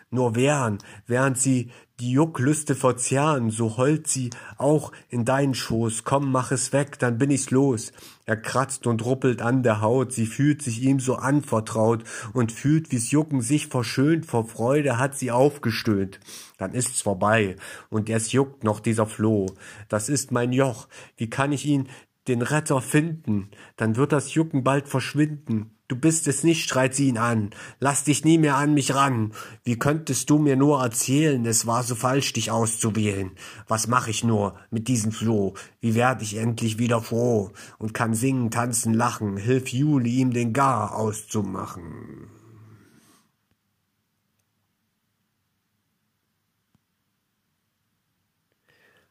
nur 0.09 0.35
wehren, 0.35 0.79
während 1.05 1.37
sie 1.37 1.69
die 1.99 2.11
Jucklüste 2.11 2.75
verzehren, 2.75 3.49
so 3.49 3.77
heult 3.77 4.07
sie 4.07 4.29
auch 4.57 4.91
in 5.09 5.25
deinen 5.25 5.55
Schoß. 5.55 6.03
Komm, 6.03 6.31
mach 6.31 6.51
es 6.51 6.71
weg, 6.71 6.99
dann 6.99 7.17
bin 7.17 7.31
ich's 7.31 7.49
los. 7.49 7.91
Er 8.25 8.37
kratzt 8.37 8.85
und 8.85 9.03
ruppelt 9.03 9.41
an 9.41 9.63
der 9.63 9.81
Haut, 9.81 10.13
sie 10.13 10.27
fühlt 10.27 10.61
sich 10.61 10.83
ihm 10.83 10.99
so 10.99 11.15
anvertraut 11.15 12.03
und 12.33 12.51
fühlt, 12.51 12.91
wie's 12.91 13.09
Jucken 13.09 13.41
sich 13.41 13.67
verschönt, 13.67 14.27
vor 14.27 14.45
Freude 14.45 14.99
hat 14.99 15.17
sie 15.17 15.31
aufgestöhnt. 15.31 16.19
Dann 16.59 16.73
ist's 16.73 17.01
vorbei 17.01 17.55
und 17.89 18.09
es 18.09 18.31
juckt 18.31 18.63
noch 18.63 18.79
dieser 18.79 19.07
Floh. 19.07 19.47
Das 19.89 20.07
ist 20.07 20.31
mein 20.31 20.53
Joch, 20.53 20.87
wie 21.15 21.29
kann 21.29 21.51
ich 21.51 21.65
ihn, 21.65 21.87
den 22.27 22.41
Retter, 22.41 22.81
finden? 22.81 23.49
Dann 23.75 23.95
wird 23.95 24.11
das 24.11 24.33
Jucken 24.33 24.63
bald 24.63 24.87
verschwinden. 24.87 25.71
Du 25.87 25.95
bist 25.95 26.27
es 26.27 26.43
nicht, 26.43 26.67
schreit 26.67 26.95
sie 26.95 27.07
ihn 27.07 27.17
an. 27.17 27.51
Lass 27.79 28.03
dich 28.03 28.25
nie 28.25 28.37
mehr 28.37 28.57
an 28.57 28.73
mich 28.73 28.93
ran. 28.93 29.31
Wie 29.63 29.79
könntest 29.79 30.29
du 30.29 30.37
mir 30.37 30.57
nur 30.57 30.81
erzählen, 30.81 31.45
es 31.45 31.65
war 31.65 31.81
so 31.83 31.95
falsch, 31.95 32.33
dich 32.33 32.51
auszuwählen? 32.51 33.31
Was 33.69 33.87
mach 33.87 34.09
ich 34.09 34.25
nur 34.25 34.55
mit 34.69 34.89
diesem 34.89 35.13
Floh? 35.13 35.53
Wie 35.79 35.95
werd 35.95 36.21
ich 36.21 36.35
endlich 36.35 36.77
wieder 36.77 37.01
froh 37.01 37.51
und 37.77 37.93
kann 37.93 38.13
singen, 38.13 38.51
tanzen, 38.51 38.93
lachen? 38.93 39.37
Hilf 39.37 39.69
Juli, 39.69 40.15
ihm 40.17 40.33
den 40.33 40.51
Gar 40.51 40.93
auszumachen. 40.93 42.36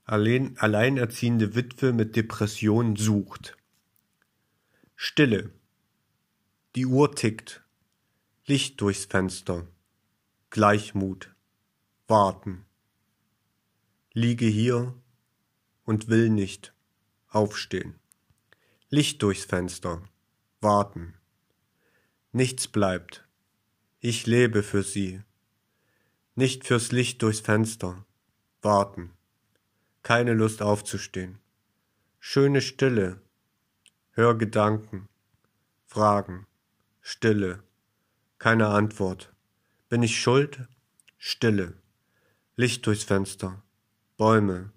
Allein, 0.08 0.56
alleinerziehende 0.58 1.56
Witwe 1.56 1.92
mit 1.92 2.14
Depression 2.14 2.94
sucht. 2.94 3.56
Stille. 4.94 5.50
Die 6.76 6.86
Uhr 6.86 7.12
tickt. 7.16 7.64
Licht 8.46 8.80
durchs 8.80 9.06
Fenster. 9.06 9.66
Gleichmut. 10.50 11.34
Warten. 12.06 12.64
Liege 14.12 14.46
hier 14.46 14.94
und 15.84 16.06
will 16.06 16.30
nicht 16.30 16.72
aufstehen. 17.26 17.98
Licht 18.88 19.25
durchs 19.25 19.44
Fenster. 19.44 20.08
Warten. 20.60 21.14
Nichts 22.30 22.68
bleibt. 22.68 23.26
Ich 23.98 24.25
lebe 24.25 24.62
für 24.62 24.84
sie. 24.84 25.20
Nicht 26.36 26.64
fürs 26.64 26.92
Licht 26.92 27.22
durchs 27.22 27.40
Fenster. 27.40 28.06
Warten. 28.62 29.15
Keine 30.06 30.34
Lust 30.34 30.62
aufzustehen. 30.62 31.40
Schöne 32.20 32.60
Stille. 32.60 33.20
Hör 34.12 34.38
Gedanken. 34.38 35.08
Fragen. 35.84 36.46
Stille. 37.00 37.64
Keine 38.38 38.68
Antwort. 38.68 39.34
Bin 39.88 40.04
ich 40.04 40.20
schuld? 40.20 40.60
Stille. 41.18 41.72
Licht 42.54 42.86
durchs 42.86 43.02
Fenster. 43.02 43.64
Bäume. 44.16 44.70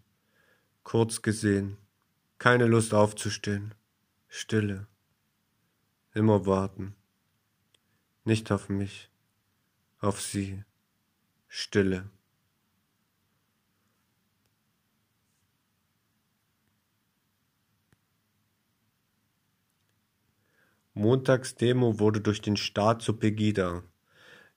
Kurz 0.82 1.22
gesehen. 1.22 1.78
Keine 2.40 2.66
Lust 2.66 2.96
aufzustehen. 2.96 3.76
Stille. 4.30 4.88
Immer 6.16 6.48
warten. 6.48 6.96
Nicht 8.24 8.52
auf 8.52 8.68
mich. 8.68 9.12
Auf 10.00 10.24
sie. 10.24 10.64
Stille. 11.48 12.10
Montagsdemo 21.00 21.98
wurde 22.00 22.20
durch 22.20 22.42
den 22.42 22.58
Staat 22.58 23.02
zur 23.02 23.18
Pegida. 23.20 23.84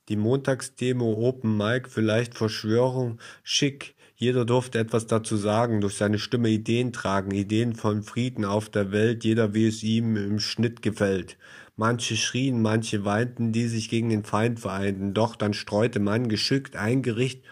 Die 0.08 0.16
Montagsdemo 0.16 1.14
Open 1.14 1.56
Mic, 1.56 1.88
vielleicht 1.88 2.34
Verschwörung, 2.34 3.20
schick. 3.44 3.94
Jeder 4.16 4.44
durfte 4.44 4.80
etwas 4.80 5.06
dazu 5.06 5.37
sagen, 5.37 5.80
durch 5.80 5.94
seine 5.94 6.18
Stimme 6.18 6.49
Ideen 6.49 6.92
tragen, 6.92 7.30
Ideen 7.30 7.76
von 7.76 8.02
Frieden 8.02 8.44
auf 8.44 8.68
der 8.68 8.90
Welt, 8.90 9.22
jeder 9.22 9.54
wie 9.54 9.68
es 9.68 9.84
ihm 9.84 10.16
im 10.16 10.40
Schnitt 10.40 10.82
gefällt. 10.82 11.38
Manche 11.76 12.16
schrien, 12.16 12.61
manche 12.61 13.04
weinten, 13.04 13.52
die 13.52 13.68
sich 13.68 13.88
gegen 13.88 14.08
den 14.08 14.25
Feind 14.25 14.58
vereinten, 14.58 15.14
doch 15.14 15.37
dann 15.37 15.54
streute 15.54 16.00
man 16.00 16.28
geschickt 16.28 16.75
ein 16.75 17.02
Gericht 17.02 17.42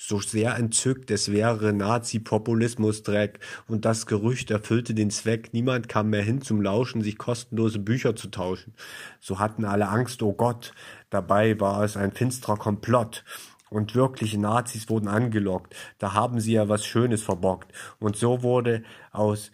so 0.00 0.20
sehr 0.20 0.54
entzückt, 0.54 1.10
es 1.10 1.32
wäre 1.32 1.72
Nazi-Populismus-Dreck, 1.72 3.40
und 3.66 3.84
das 3.84 4.06
Gerücht 4.06 4.50
erfüllte 4.52 4.94
den 4.94 5.10
Zweck, 5.10 5.52
niemand 5.52 5.88
kam 5.88 6.10
mehr 6.10 6.22
hin 6.22 6.40
zum 6.40 6.62
Lauschen, 6.62 7.02
sich 7.02 7.18
kostenlose 7.18 7.80
Bücher 7.80 8.14
zu 8.14 8.28
tauschen. 8.28 8.74
So 9.18 9.40
hatten 9.40 9.64
alle 9.64 9.88
Angst, 9.88 10.22
oh 10.22 10.32
Gott, 10.32 10.72
dabei 11.10 11.58
war 11.58 11.82
es 11.82 11.96
ein 11.96 12.12
finsterer 12.12 12.56
Komplott. 12.56 13.24
Und 13.70 13.94
wirkliche 13.94 14.40
Nazis 14.40 14.88
wurden 14.88 15.08
angelockt, 15.08 15.74
da 15.98 16.14
haben 16.14 16.40
sie 16.40 16.52
ja 16.52 16.70
was 16.70 16.86
Schönes 16.86 17.22
verbockt. 17.22 17.70
Und 17.98 18.16
so 18.16 18.42
wurde 18.42 18.82
aus 19.12 19.50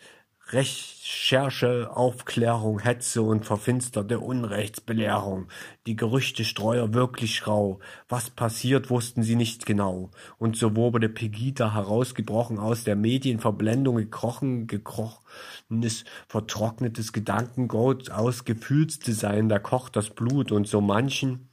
Recherche, 0.48 1.90
Aufklärung, 1.90 2.78
Hetze 2.78 3.22
und 3.22 3.46
verfinsterte 3.46 4.20
Unrechtsbelehrung. 4.20 5.48
Die 5.86 5.96
Gerüchtestreuer 5.96 6.92
wirklich 6.92 7.46
rau. 7.46 7.80
Was 8.08 8.28
passiert, 8.28 8.90
wussten 8.90 9.22
sie 9.22 9.36
nicht 9.36 9.64
genau. 9.64 10.10
Und 10.38 10.56
so 10.56 10.76
wurde 10.76 11.08
Pegida 11.08 11.72
herausgebrochen 11.72 12.58
aus 12.58 12.84
der 12.84 12.94
Medienverblendung, 12.94 13.96
gekrochen, 13.96 14.66
gekrochenes, 14.66 16.04
vertrocknetes 16.28 17.12
Gedankengut, 17.14 18.10
aus 18.10 18.44
Gefühlsdesign, 18.44 19.48
da 19.48 19.58
kocht 19.58 19.96
das 19.96 20.10
Blut 20.10 20.52
und 20.52 20.68
so 20.68 20.82
manchen 20.82 21.48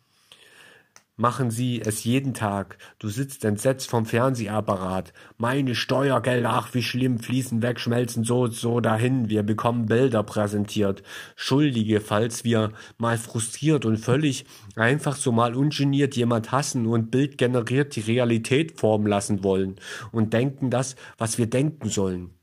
machen 1.21 1.51
sie 1.51 1.81
es 1.81 2.03
jeden 2.03 2.33
Tag. 2.33 2.77
Du 2.97 3.07
sitzt 3.07 3.45
entsetzt 3.45 3.89
vom 3.89 4.05
Fernsehapparat. 4.05 5.13
Meine 5.37 5.75
Steuergelder, 5.75 6.49
ach 6.49 6.73
wie 6.73 6.81
schlimm, 6.81 7.19
fließen 7.19 7.61
weg, 7.61 7.79
schmelzen 7.79 8.23
so 8.23 8.47
so 8.47 8.79
dahin. 8.79 9.29
Wir 9.29 9.43
bekommen 9.43 9.85
Bilder 9.85 10.23
präsentiert. 10.23 11.03
Schuldige, 11.35 12.01
falls 12.01 12.43
wir 12.43 12.71
mal 12.97 13.19
frustriert 13.19 13.85
und 13.85 13.97
völlig 13.97 14.45
einfach 14.75 15.15
so 15.15 15.31
mal 15.31 15.55
ungeniert 15.55 16.15
jemand 16.15 16.51
hassen 16.51 16.87
und 16.87 17.11
Bild 17.11 17.37
generiert 17.37 17.95
die 17.95 18.01
Realität 18.01 18.79
formen 18.79 19.05
lassen 19.05 19.43
wollen 19.43 19.75
und 20.11 20.33
denken 20.33 20.71
das, 20.71 20.95
was 21.19 21.37
wir 21.37 21.45
denken 21.45 21.89
sollen. 21.89 22.40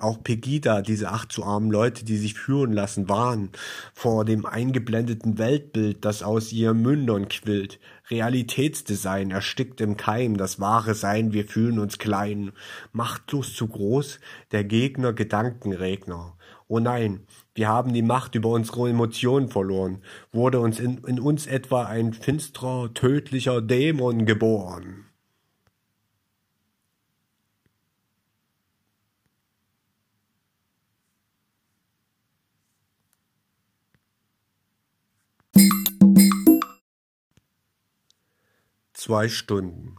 Auch 0.00 0.22
Pegida, 0.22 0.80
diese 0.80 1.10
acht 1.10 1.30
zu 1.30 1.44
armen 1.44 1.70
Leute, 1.70 2.06
die 2.06 2.16
sich 2.16 2.32
führen 2.32 2.72
lassen, 2.72 3.10
waren 3.10 3.50
vor 3.92 4.24
dem 4.24 4.46
eingeblendeten 4.46 5.36
Weltbild, 5.36 6.04
das 6.06 6.22
aus 6.22 6.52
ihren 6.52 6.80
Mündern 6.80 7.28
quillt. 7.28 7.78
Realitätsdesign 8.10 9.30
erstickt 9.30 9.82
im 9.82 9.98
Keim, 9.98 10.38
das 10.38 10.58
wahre 10.58 10.94
Sein, 10.94 11.34
wir 11.34 11.44
fühlen 11.44 11.78
uns 11.78 11.98
klein. 11.98 12.52
Machtlos 12.92 13.54
zu 13.54 13.68
groß, 13.68 14.20
der 14.52 14.64
Gegner 14.64 15.12
Gedankenregner. 15.12 16.34
Oh 16.66 16.78
nein, 16.78 17.26
wir 17.54 17.68
haben 17.68 17.92
die 17.92 18.00
Macht 18.00 18.34
über 18.34 18.48
unsere 18.50 18.88
Emotionen 18.88 19.48
verloren. 19.48 19.98
Wurde 20.32 20.60
uns 20.60 20.80
in, 20.80 21.04
in 21.04 21.20
uns 21.20 21.46
etwa 21.46 21.84
ein 21.84 22.14
finsterer, 22.14 22.94
tödlicher 22.94 23.60
Dämon 23.60 24.24
geboren? 24.24 25.09
Zwei 39.02 39.30
Stunden. 39.30 39.96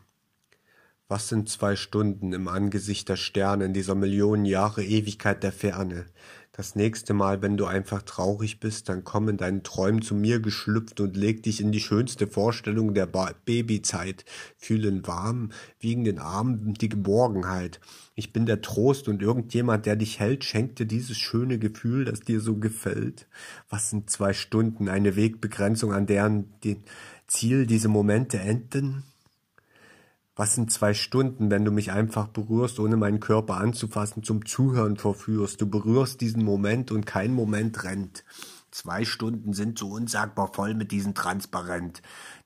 Was 1.07 1.27
sind 1.27 1.49
zwei 1.49 1.75
Stunden 1.75 2.33
im 2.33 2.47
Angesicht 2.47 3.09
der 3.09 3.15
Sterne 3.15 3.65
in 3.65 3.73
dieser 3.73 3.95
Millionen 3.95 4.45
Jahre 4.45 4.83
Ewigkeit 4.83 5.41
der 5.41 5.51
Ferne? 5.51 6.05
Das 6.51 6.75
nächste 6.75 7.15
Mal, 7.15 7.41
wenn 7.41 7.57
du 7.57 7.65
einfach 7.65 8.03
traurig 8.03 8.59
bist, 8.59 8.89
dann 8.89 9.03
komm 9.03 9.27
in 9.29 9.37
deinen 9.37 9.63
Träumen 9.63 10.03
zu 10.03 10.13
mir 10.13 10.39
geschlüpft 10.39 10.99
und 10.99 11.17
leg 11.17 11.41
dich 11.41 11.61
in 11.61 11.71
die 11.71 11.79
schönste 11.79 12.27
Vorstellung 12.27 12.93
der 12.93 13.07
ba 13.07 13.33
Babyzeit. 13.45 14.23
Fühle 14.57 14.89
in 14.89 15.07
warmen, 15.07 15.51
wiegenden 15.79 16.19
Armen 16.19 16.75
die 16.75 16.89
Geborgenheit. 16.89 17.79
Ich 18.13 18.33
bin 18.33 18.45
der 18.45 18.61
Trost 18.61 19.07
und 19.07 19.23
irgendjemand, 19.23 19.87
der 19.87 19.95
dich 19.95 20.19
hält, 20.19 20.43
schenkt 20.43 20.77
dir 20.77 20.85
dieses 20.85 21.17
schöne 21.17 21.57
Gefühl, 21.57 22.05
das 22.05 22.19
dir 22.19 22.39
so 22.39 22.57
gefällt. 22.57 23.27
Was 23.67 23.89
sind 23.89 24.11
zwei 24.11 24.33
Stunden? 24.33 24.89
Eine 24.89 25.15
Wegbegrenzung, 25.15 25.91
an 25.91 26.05
deren 26.05 26.53
den 26.61 26.83
Ziel 27.31 27.65
diese 27.65 27.87
Momente 27.87 28.39
enden? 28.39 29.03
Was 30.35 30.55
sind 30.55 30.69
zwei 30.69 30.93
Stunden, 30.93 31.49
wenn 31.49 31.63
du 31.63 31.71
mich 31.71 31.93
einfach 31.93 32.27
berührst, 32.27 32.77
ohne 32.77 32.97
meinen 32.97 33.21
Körper 33.21 33.55
anzufassen, 33.55 34.21
zum 34.21 34.45
Zuhören 34.45 34.97
verführst? 34.97 35.61
Du 35.61 35.65
berührst 35.65 36.19
diesen 36.19 36.43
Moment 36.43 36.91
und 36.91 37.05
kein 37.05 37.33
Moment 37.33 37.85
rennt. 37.85 38.25
Zwei 38.69 39.05
Stunden 39.05 39.53
sind 39.53 39.79
so 39.79 39.91
unsagbar 39.91 40.51
voll 40.53 40.73
mit 40.73 40.91
diesem 40.91 41.13
Transparent. 41.13 42.01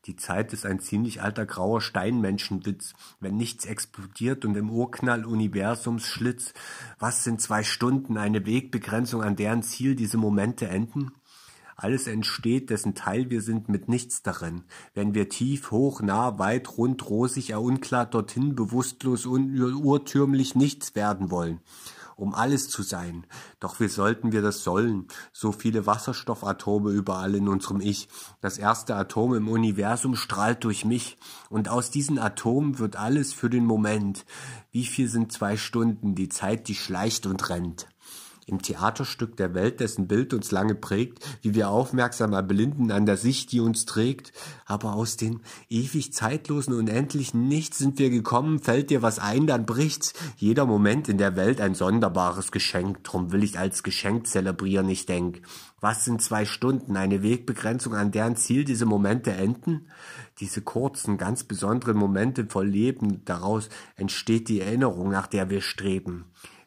Die 0.06 0.18
Zeit 0.18 0.54
ist 0.54 0.68
ein 0.68 0.80
ziemlich 0.80 1.22
alter 1.22 1.48
grauer 1.48 1.82
Steinmenschenwitz, 1.82 2.94
wenn 3.20 3.38
nichts 3.38 3.66
explodiert 3.66 4.46
und 4.46 4.56
im 4.56 4.70
Urknall 4.70 5.26
Universumsschlitz. 5.26 6.54
Was 7.00 7.24
sind 7.24 7.42
zwei 7.42 7.64
Stunden, 7.64 8.18
eine 8.18 8.46
Wegbegrenzung, 8.46 9.24
an 9.24 9.36
deren 9.36 9.64
Ziel 9.64 9.96
diese 9.96 10.18
Momente 10.18 10.68
enden? 10.68 11.12
Alles 11.76 12.08
entsteht, 12.08 12.70
dessen 12.70 12.96
Teil 12.96 13.30
wir 13.30 13.42
sind, 13.42 13.70
mit 13.70 13.90
nichts 13.90 14.24
darin. 14.24 14.64
Wenn 14.94 15.14
wir 15.14 15.30
tief, 15.30 15.72
hoch, 15.72 16.02
nah, 16.02 16.40
weit, 16.40 16.78
rund, 16.78 17.10
rosig, 17.10 17.54
unklar, 17.54 18.06
dorthin, 18.06 18.56
bewusstlos, 18.56 19.26
urtürmlich 19.26 20.56
nichts 20.56 20.96
werden 20.96 21.32
wollen 21.32 21.60
um 22.16 22.34
alles 22.34 22.70
zu 22.70 22.82
sein. 22.82 23.26
Doch 23.60 23.80
wie 23.80 23.88
sollten 23.88 24.32
wir 24.32 24.42
das 24.42 24.64
sollen? 24.64 25.08
So 25.34 25.52
viele 25.52 25.86
Wasserstoffatome 25.86 26.92
überall 26.92 27.36
in 27.36 27.48
unserem 27.48 27.82
Ich. 27.82 28.08
Das 28.42 28.58
erste 28.58 28.96
Atom 28.96 29.36
im 29.36 29.48
Universum 29.48 30.16
strahlt 30.16 30.64
durch 30.64 30.86
mich. 30.86 31.18
Und 31.50 31.70
aus 31.70 31.92
diesen 31.92 32.18
Atomen 32.18 32.80
wird 32.80 32.96
alles 32.96 33.34
für 33.34 33.50
den 33.50 33.66
Moment. 33.66 34.26
Wie 34.72 34.86
viel 34.86 35.10
sind 35.10 35.32
zwei 35.32 35.58
Stunden, 35.58 36.16
die 36.16 36.30
Zeit, 36.30 36.68
die 36.68 36.76
schleicht 36.76 37.26
und 37.26 37.50
rennt? 37.50 37.88
Im 38.46 38.62
Theaterstück 38.62 39.38
der 39.38 39.54
Welt, 39.54 39.80
dessen 39.80 40.08
Bild 40.08 40.34
uns 40.34 40.52
lange 40.52 40.76
prägt, 40.76 41.26
wie 41.42 41.56
wir 41.56 41.70
aufmerksam 41.70 42.34
erblinden 42.34 42.92
an 42.92 43.06
der 43.06 43.18
Sicht, 43.18 43.52
die 43.52 43.60
uns 43.60 43.86
trägt. 43.86 44.34
Aber 44.66 44.94
aus 44.94 45.18
dem 45.18 45.42
ewig 45.70 46.14
zeitlosen, 46.14 46.74
unendlichen 46.74 47.48
Nichts 47.48 47.80
sind 47.80 47.98
wir 47.98 48.10
gekommen, 48.10 48.60
fällt 48.60 48.90
dir 48.90 49.02
was 49.02 49.20
ein, 49.20 49.48
dann 49.48 49.66
bricht's. 49.66 50.14
Jeder 50.38 50.66
Moment 50.66 51.10
in 51.10 51.18
der 51.18 51.36
Welt 51.36 51.60
ein 51.60 51.76
sonderbares 51.76 52.52
Geschenk, 52.52 53.04
drum 53.04 53.32
will 53.32 53.44
ich 53.44 53.58
als 53.58 53.84
Geschenk 53.84 54.28
zelebrieren, 54.28 54.90
ich 54.90 55.06
denk. 55.06 55.42
Was 55.82 56.06
sind 56.06 56.22
zwei 56.22 56.46
Stunden, 56.46 56.98
eine 56.98 57.22
Wegbegrenzung, 57.22 57.94
an 57.96 58.12
deren 58.12 58.36
Ziel 58.36 58.64
diese 58.64 58.86
Momente 58.86 59.32
enden? 59.34 59.88
Diese 60.40 60.62
kurzen, 60.62 61.18
ganz 61.18 61.44
besonderen 61.44 61.98
Momente 61.98 62.46
voll 62.48 62.68
Leben, 62.68 63.24
daraus 63.26 63.70
entsteht 63.96 64.50
die 64.50 64.62
Erinnerung, 64.62 65.10
nach 65.10 65.28
der 65.28 65.50
wir 65.50 65.62
streben. 65.62 66.26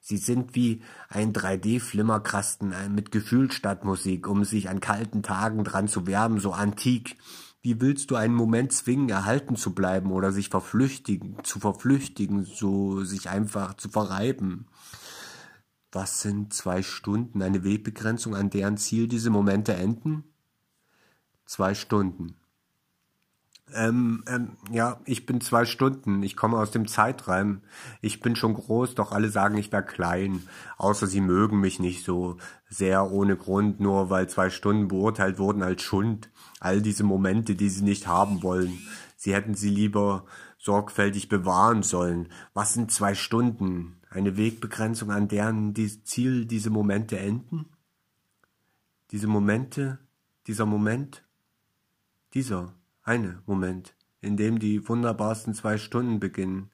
Sie 0.08 0.16
sind 0.16 0.54
wie 0.54 0.80
ein 1.10 1.34
3D-Flimmerkasten 1.34 2.72
äh, 2.72 2.88
mit 2.88 3.12
Gefühl 3.12 3.52
statt 3.52 3.84
Musik, 3.84 4.26
um 4.26 4.42
sich 4.46 4.70
an 4.70 4.80
kalten 4.80 5.22
Tagen 5.22 5.64
dran 5.64 5.86
zu 5.86 6.06
wärmen, 6.06 6.40
so 6.40 6.54
antik. 6.54 7.18
Wie 7.60 7.82
willst 7.82 8.10
du 8.10 8.16
einen 8.16 8.32
Moment 8.34 8.72
zwingen, 8.72 9.10
erhalten 9.10 9.54
zu 9.54 9.74
bleiben 9.74 10.10
oder 10.10 10.32
sich 10.32 10.48
verflüchtigen, 10.48 11.44
zu 11.44 11.60
verflüchtigen, 11.60 12.46
so 12.46 13.04
sich 13.04 13.28
einfach 13.28 13.74
zu 13.74 13.90
verreiben? 13.90 14.68
Was 15.92 16.22
sind 16.22 16.54
zwei 16.54 16.82
Stunden, 16.82 17.42
eine 17.42 17.62
Wegbegrenzung, 17.62 18.34
an 18.34 18.48
deren 18.48 18.78
Ziel 18.78 19.08
diese 19.08 19.28
Momente 19.28 19.74
enden? 19.74 20.24
Zwei 21.44 21.74
Stunden. 21.74 22.34
Ähm, 23.74 24.24
ähm, 24.26 24.56
ja, 24.70 25.00
ich 25.04 25.26
bin 25.26 25.40
zwei 25.40 25.64
Stunden. 25.64 26.22
Ich 26.22 26.36
komme 26.36 26.58
aus 26.58 26.70
dem 26.70 26.86
Zeitraum. 26.86 27.60
Ich 28.00 28.20
bin 28.20 28.36
schon 28.36 28.54
groß, 28.54 28.94
doch 28.94 29.12
alle 29.12 29.28
sagen, 29.28 29.58
ich 29.58 29.70
wäre 29.72 29.84
klein. 29.84 30.42
Außer 30.78 31.06
sie 31.06 31.20
mögen 31.20 31.60
mich 31.60 31.78
nicht 31.78 32.04
so 32.04 32.38
sehr 32.68 33.10
ohne 33.10 33.36
Grund, 33.36 33.80
nur 33.80 34.10
weil 34.10 34.28
zwei 34.28 34.50
Stunden 34.50 34.88
beurteilt 34.88 35.38
wurden 35.38 35.62
als 35.62 35.82
Schund. 35.82 36.30
All 36.60 36.80
diese 36.80 37.04
Momente, 37.04 37.54
die 37.54 37.68
sie 37.68 37.84
nicht 37.84 38.06
haben 38.06 38.42
wollen. 38.42 38.78
Sie 39.16 39.34
hätten 39.34 39.54
sie 39.54 39.70
lieber 39.70 40.24
sorgfältig 40.58 41.28
bewahren 41.28 41.82
sollen. 41.82 42.28
Was 42.54 42.74
sind 42.74 42.90
zwei 42.90 43.14
Stunden? 43.14 44.00
Eine 44.10 44.36
Wegbegrenzung, 44.36 45.10
an 45.10 45.28
deren 45.28 45.74
die 45.74 46.02
Ziel 46.04 46.46
diese 46.46 46.70
Momente 46.70 47.18
enden? 47.18 47.66
Diese 49.10 49.26
Momente? 49.26 49.98
Dieser 50.46 50.66
Moment? 50.66 51.24
Dieser 52.34 52.72
eine 53.08 53.42
Moment, 53.46 53.94
in 54.20 54.36
dem 54.36 54.58
die 54.58 54.86
wunderbarsten 54.86 55.54
zwei 55.54 55.78
Stunden 55.78 56.20
beginnen, 56.20 56.70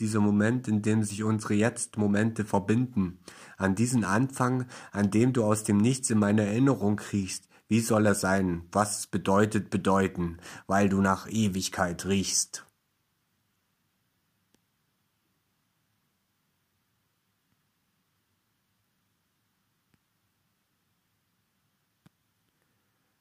dieser 0.00 0.20
Moment, 0.20 0.68
in 0.68 0.82
dem 0.82 1.04
sich 1.04 1.22
unsere 1.22 1.54
Jetzt-Momente 1.54 2.44
verbinden, 2.44 3.20
an 3.56 3.74
diesen 3.76 4.04
Anfang, 4.04 4.66
an 4.92 5.10
dem 5.10 5.32
du 5.32 5.44
aus 5.44 5.62
dem 5.64 5.78
Nichts 5.78 6.10
in 6.10 6.18
meine 6.18 6.44
Erinnerung 6.44 6.96
kriechst, 6.96 7.48
Wie 7.70 7.80
soll 7.80 8.06
er 8.06 8.14
sein? 8.14 8.62
Was 8.72 9.06
bedeutet 9.06 9.68
bedeuten, 9.68 10.38
weil 10.66 10.88
du 10.88 11.02
nach 11.02 11.28
Ewigkeit 11.28 12.06
riechst? 12.06 12.64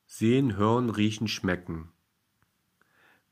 Sehen, 0.05 0.55
hören, 0.55 0.89
riechen, 0.89 1.27
schmecken. 1.27 1.89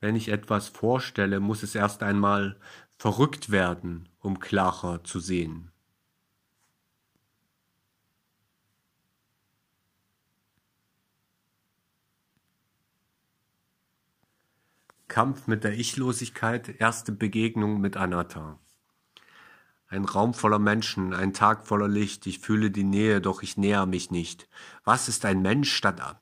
Wenn 0.06 0.14
ich 0.14 0.28
etwas 0.28 0.68
vorstelle, 0.68 1.40
muss 1.40 1.64
es 1.64 1.74
erst 1.74 2.04
einmal 2.04 2.60
verrückt 2.96 3.50
werden, 3.50 4.08
um 4.20 4.38
klarer 4.38 5.02
zu 5.02 5.18
sehen. 5.18 5.72
Kampf 15.08 15.48
mit 15.48 15.64
der 15.64 15.76
Ichlosigkeit, 15.76 16.80
erste 16.80 17.10
Begegnung 17.10 17.80
mit 17.80 17.96
Anatta. 17.96 18.60
Ein 19.88 20.04
Raum 20.04 20.34
voller 20.34 20.60
Menschen, 20.60 21.14
ein 21.14 21.32
Tag 21.32 21.66
voller 21.66 21.88
Licht, 21.88 22.28
ich 22.28 22.38
fühle 22.38 22.70
die 22.70 22.84
Nähe, 22.84 23.20
doch 23.20 23.42
ich 23.42 23.56
näher 23.56 23.86
mich 23.86 24.12
nicht. 24.12 24.48
Was 24.84 25.08
ist 25.08 25.24
ein 25.24 25.42
Mensch 25.42 25.74
statt, 25.74 26.20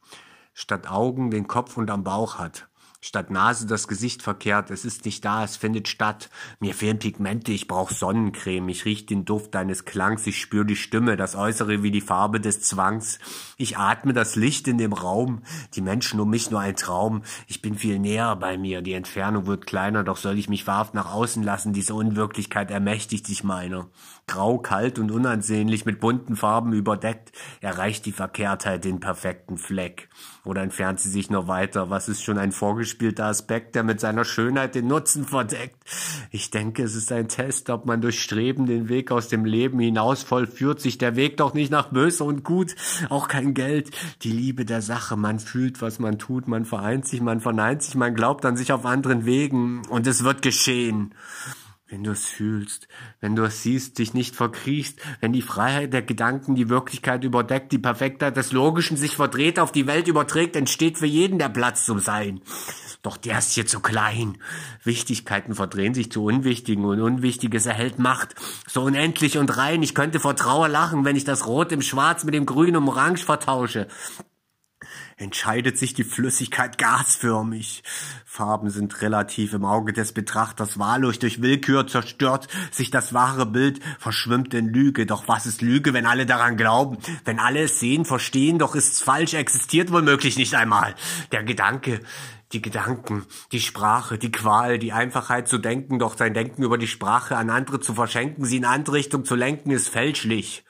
statt 0.54 0.88
Augen 0.88 1.30
den 1.30 1.46
Kopf 1.46 1.76
und 1.76 1.90
am 1.90 2.02
Bauch 2.02 2.38
hat? 2.38 2.66
Statt 3.06 3.30
Nase 3.30 3.66
das 3.66 3.86
Gesicht 3.86 4.22
verkehrt, 4.22 4.70
es 4.70 4.86
ist 4.86 5.04
nicht 5.04 5.26
da, 5.26 5.44
es 5.44 5.58
findet 5.58 5.88
statt. 5.88 6.30
Mir 6.58 6.72
fehlen 6.72 6.98
Pigmente, 6.98 7.52
ich 7.52 7.68
brauch 7.68 7.90
Sonnencreme, 7.90 8.70
ich 8.70 8.86
riech 8.86 9.04
den 9.04 9.26
Duft 9.26 9.54
deines 9.54 9.84
Klangs, 9.84 10.26
ich 10.26 10.40
spür 10.40 10.64
die 10.64 10.74
Stimme, 10.74 11.18
das 11.18 11.36
Äußere 11.36 11.82
wie 11.82 11.90
die 11.90 12.00
Farbe 12.00 12.40
des 12.40 12.62
Zwangs. 12.62 13.18
Ich 13.58 13.76
atme 13.76 14.14
das 14.14 14.36
Licht 14.36 14.68
in 14.68 14.78
dem 14.78 14.94
Raum, 14.94 15.42
die 15.74 15.82
Menschen 15.82 16.18
um 16.18 16.30
mich 16.30 16.50
nur 16.50 16.60
ein 16.60 16.76
Traum. 16.76 17.24
Ich 17.46 17.60
bin 17.60 17.74
viel 17.74 17.98
näher 17.98 18.36
bei 18.36 18.56
mir, 18.56 18.80
die 18.80 18.94
Entfernung 18.94 19.44
wird 19.44 19.66
kleiner, 19.66 20.02
doch 20.02 20.16
soll 20.16 20.38
ich 20.38 20.48
mich 20.48 20.66
wahrhaft 20.66 20.94
nach 20.94 21.12
außen 21.12 21.42
lassen, 21.42 21.74
diese 21.74 21.92
Unwirklichkeit 21.92 22.70
ermächtigt 22.70 23.26
sich 23.26 23.44
meiner. 23.44 23.86
Grau, 24.26 24.58
kalt 24.58 24.98
und 24.98 25.10
unansehnlich, 25.10 25.84
mit 25.84 26.00
bunten 26.00 26.36
Farben 26.36 26.72
überdeckt, 26.72 27.32
erreicht 27.60 28.06
die 28.06 28.12
Verkehrtheit 28.12 28.84
den 28.84 29.00
perfekten 29.00 29.58
Fleck. 29.58 30.08
Oder 30.44 30.62
entfernt 30.62 31.00
sie 31.00 31.10
sich 31.10 31.30
noch 31.30 31.48
weiter, 31.48 31.90
was 31.90 32.08
ist 32.08 32.22
schon 32.22 32.38
ein 32.38 32.52
Vorgeschmack 32.52 32.94
eingespielter 32.94 33.26
Aspekt, 33.26 33.74
der 33.74 33.82
mit 33.82 33.98
seiner 33.98 34.24
Schönheit 34.24 34.74
den 34.74 34.86
Nutzen 34.86 35.24
verdeckt. 35.24 35.76
Ich 36.30 36.50
denke, 36.50 36.82
es 36.82 36.94
ist 36.94 37.10
ein 37.10 37.28
Test, 37.28 37.70
ob 37.70 37.86
man 37.86 38.00
durch 38.00 38.22
Streben 38.22 38.66
den 38.66 38.88
Weg 38.88 39.10
aus 39.10 39.28
dem 39.28 39.44
Leben 39.44 39.80
hinaus 39.80 40.22
vollführt, 40.22 40.80
sich 40.80 40.98
der 40.98 41.16
Weg 41.16 41.38
doch 41.38 41.54
nicht 41.54 41.70
nach 41.70 41.90
böse 41.90 42.24
und 42.24 42.44
gut, 42.44 42.74
auch 43.08 43.26
kein 43.26 43.54
Geld, 43.54 43.90
die 44.22 44.30
Liebe 44.30 44.64
der 44.64 44.82
Sache, 44.82 45.16
man 45.16 45.40
fühlt, 45.40 45.82
was 45.82 45.98
man 45.98 46.18
tut, 46.18 46.46
man 46.46 46.64
vereint 46.64 47.06
sich, 47.06 47.20
man 47.20 47.40
verneint 47.40 47.82
sich, 47.82 47.94
man 47.94 48.14
glaubt 48.14 48.44
an 48.44 48.56
sich 48.56 48.72
auf 48.72 48.86
anderen 48.86 49.24
Wegen. 49.24 49.82
Und 49.88 50.06
es 50.06 50.22
wird 50.22 50.42
geschehen 50.42 51.14
wenn 51.88 52.02
du 52.02 52.12
es 52.12 52.24
fühlst, 52.24 52.88
wenn 53.20 53.36
du 53.36 53.44
es 53.44 53.62
siehst, 53.62 53.98
dich 53.98 54.14
nicht 54.14 54.34
verkriechst, 54.34 54.98
wenn 55.20 55.32
die 55.32 55.42
Freiheit 55.42 55.92
der 55.92 56.02
Gedanken 56.02 56.54
die 56.54 56.70
Wirklichkeit 56.70 57.24
überdeckt, 57.24 57.72
die 57.72 57.78
Perfektheit 57.78 58.36
des 58.36 58.52
Logischen 58.52 58.96
sich 58.96 59.16
verdreht, 59.16 59.58
auf 59.58 59.70
die 59.70 59.86
Welt 59.86 60.08
überträgt, 60.08 60.56
entsteht 60.56 60.96
für 60.96 61.06
jeden 61.06 61.38
der 61.38 61.50
Platz 61.50 61.84
zum 61.84 61.98
Sein. 61.98 62.40
Doch 63.02 63.18
der 63.18 63.38
ist 63.38 63.52
hier 63.52 63.66
zu 63.66 63.80
klein. 63.80 64.38
Wichtigkeiten 64.82 65.54
verdrehen 65.54 65.92
sich 65.92 66.10
zu 66.10 66.24
Unwichtigen 66.24 66.86
und 66.86 67.02
Unwichtiges 67.02 67.66
erhält 67.66 67.98
Macht. 67.98 68.34
So 68.66 68.82
unendlich 68.82 69.36
und 69.36 69.54
rein. 69.58 69.82
Ich 69.82 69.94
könnte 69.94 70.20
vor 70.20 70.36
Trauer 70.36 70.68
lachen, 70.68 71.04
wenn 71.04 71.16
ich 71.16 71.24
das 71.24 71.46
Rot 71.46 71.70
im 71.70 71.82
Schwarz 71.82 72.24
mit 72.24 72.32
dem 72.32 72.46
Grün 72.46 72.76
um 72.76 72.88
Orange 72.88 73.24
vertausche 73.24 73.88
entscheidet 75.16 75.78
sich 75.78 75.94
die 75.94 76.04
Flüssigkeit 76.04 76.78
gasförmig. 76.78 77.82
Farben 78.24 78.70
sind 78.70 79.02
relativ 79.02 79.52
im 79.52 79.64
Auge 79.64 79.92
des 79.92 80.12
Betrachters 80.12 80.78
wahllos 80.78 81.18
durch 81.18 81.42
Willkür 81.42 81.86
zerstört 81.86 82.48
sich 82.70 82.90
das 82.90 83.14
wahre 83.14 83.46
Bild, 83.46 83.80
verschwimmt 83.98 84.54
in 84.54 84.68
Lüge. 84.68 85.06
Doch 85.06 85.28
was 85.28 85.46
ist 85.46 85.62
Lüge, 85.62 85.92
wenn 85.92 86.06
alle 86.06 86.26
daran 86.26 86.56
glauben? 86.56 86.98
Wenn 87.24 87.38
alle 87.38 87.62
es 87.62 87.80
sehen, 87.80 88.04
verstehen, 88.04 88.58
doch 88.58 88.74
ist's 88.74 89.00
falsch, 89.00 89.34
existiert 89.34 89.92
womöglich 89.92 90.36
nicht 90.36 90.54
einmal. 90.54 90.94
Der 91.32 91.44
Gedanke, 91.44 92.00
die 92.52 92.62
Gedanken, 92.62 93.26
die 93.52 93.60
Sprache, 93.60 94.18
die 94.18 94.32
Qual, 94.32 94.78
die 94.78 94.92
Einfachheit 94.92 95.48
zu 95.48 95.58
denken, 95.58 95.98
doch 95.98 96.16
sein 96.16 96.34
Denken 96.34 96.62
über 96.62 96.78
die 96.78 96.86
Sprache 96.86 97.36
an 97.36 97.50
andere 97.50 97.80
zu 97.80 97.94
verschenken, 97.94 98.44
sie 98.44 98.58
in 98.58 98.64
andere 98.64 98.96
Richtung 98.96 99.24
zu 99.24 99.34
lenken, 99.34 99.70
ist 99.70 99.88
fälschlich. 99.88 100.64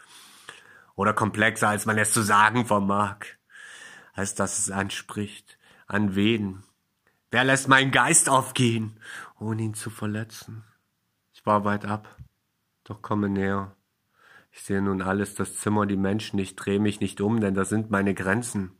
Oder 0.97 1.13
komplexer, 1.13 1.69
als 1.69 1.87
man 1.87 1.99
es 1.99 2.13
zu 2.13 2.23
sagen 2.23 2.67
vermag. 2.67 3.17
Als 4.15 4.35
dass 4.35 4.59
es 4.59 4.71
anspricht. 4.71 5.59
An 5.87 6.15
wen? 6.15 6.63
Wer 7.31 7.45
lässt 7.45 7.69
meinen 7.69 7.91
Geist 7.91 8.29
aufgehen, 8.29 8.99
ohne 9.39 9.63
ihn 9.63 9.75
zu 9.75 9.91
verletzen? 9.91 10.65
Ich 11.33 11.45
war 11.45 11.65
weit 11.65 11.85
ab, 11.85 12.17
doch 12.85 13.03
komme 13.03 13.29
näher. 13.29 13.77
Ich 14.53 14.63
sehe 14.63 14.81
nun 14.81 15.03
alles, 15.03 15.35
das 15.35 15.59
Zimmer, 15.59 15.85
die 15.85 15.97
Menschen, 15.97 16.39
ich 16.39 16.55
drehe 16.55 16.79
mich 16.79 17.01
nicht 17.01 17.21
um, 17.21 17.41
denn 17.41 17.55
da 17.55 17.65
sind 17.65 17.91
meine 17.91 18.15
Grenzen. 18.15 18.71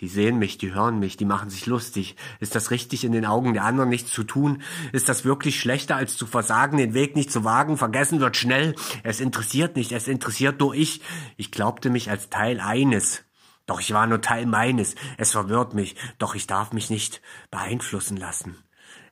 Die 0.00 0.08
sehen 0.08 0.38
mich, 0.38 0.58
die 0.58 0.74
hören 0.74 0.98
mich, 0.98 1.16
die 1.16 1.24
machen 1.24 1.48
sich 1.48 1.64
lustig. 1.64 2.16
Ist 2.38 2.54
das 2.54 2.70
richtig, 2.70 3.02
in 3.02 3.12
den 3.12 3.24
Augen 3.24 3.54
der 3.54 3.64
anderen 3.64 3.88
nichts 3.88 4.12
zu 4.12 4.24
tun? 4.24 4.62
Ist 4.92 5.08
das 5.08 5.24
wirklich 5.24 5.58
schlechter, 5.58 5.96
als 5.96 6.18
zu 6.18 6.26
versagen, 6.26 6.76
den 6.76 6.92
Weg 6.92 7.16
nicht 7.16 7.32
zu 7.32 7.44
wagen? 7.44 7.78
Vergessen 7.78 8.20
wird 8.20 8.36
schnell. 8.36 8.74
Es 9.04 9.20
interessiert 9.20 9.74
nicht, 9.74 9.92
es 9.92 10.06
interessiert 10.06 10.60
nur 10.60 10.74
ich. 10.74 11.00
Ich 11.38 11.50
glaubte 11.50 11.88
mich 11.88 12.10
als 12.10 12.28
Teil 12.28 12.60
eines. 12.60 13.25
Doch 13.66 13.80
ich 13.80 13.92
war 13.92 14.06
nur 14.06 14.20
Teil 14.20 14.46
meines. 14.46 14.94
Es 15.18 15.32
verwirrt 15.32 15.74
mich, 15.74 15.96
doch 16.18 16.34
ich 16.34 16.46
darf 16.46 16.72
mich 16.72 16.88
nicht 16.88 17.20
beeinflussen 17.50 18.16
lassen. 18.16 18.56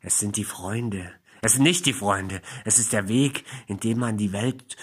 Es 0.01 0.19
sind 0.19 0.37
die 0.37 0.45
Freunde. 0.45 1.13
Es 1.43 1.55
sind 1.55 1.65
nicht 1.65 1.85
die 1.87 1.93
Freunde. 1.93 2.41
Es 2.65 2.79
ist 2.79 2.93
der 2.93 3.09
Weg, 3.09 3.45
in 3.67 3.81
dem 3.81 3.99
man 3.99 4.17
die 4.17 4.33
Welt 4.33 4.77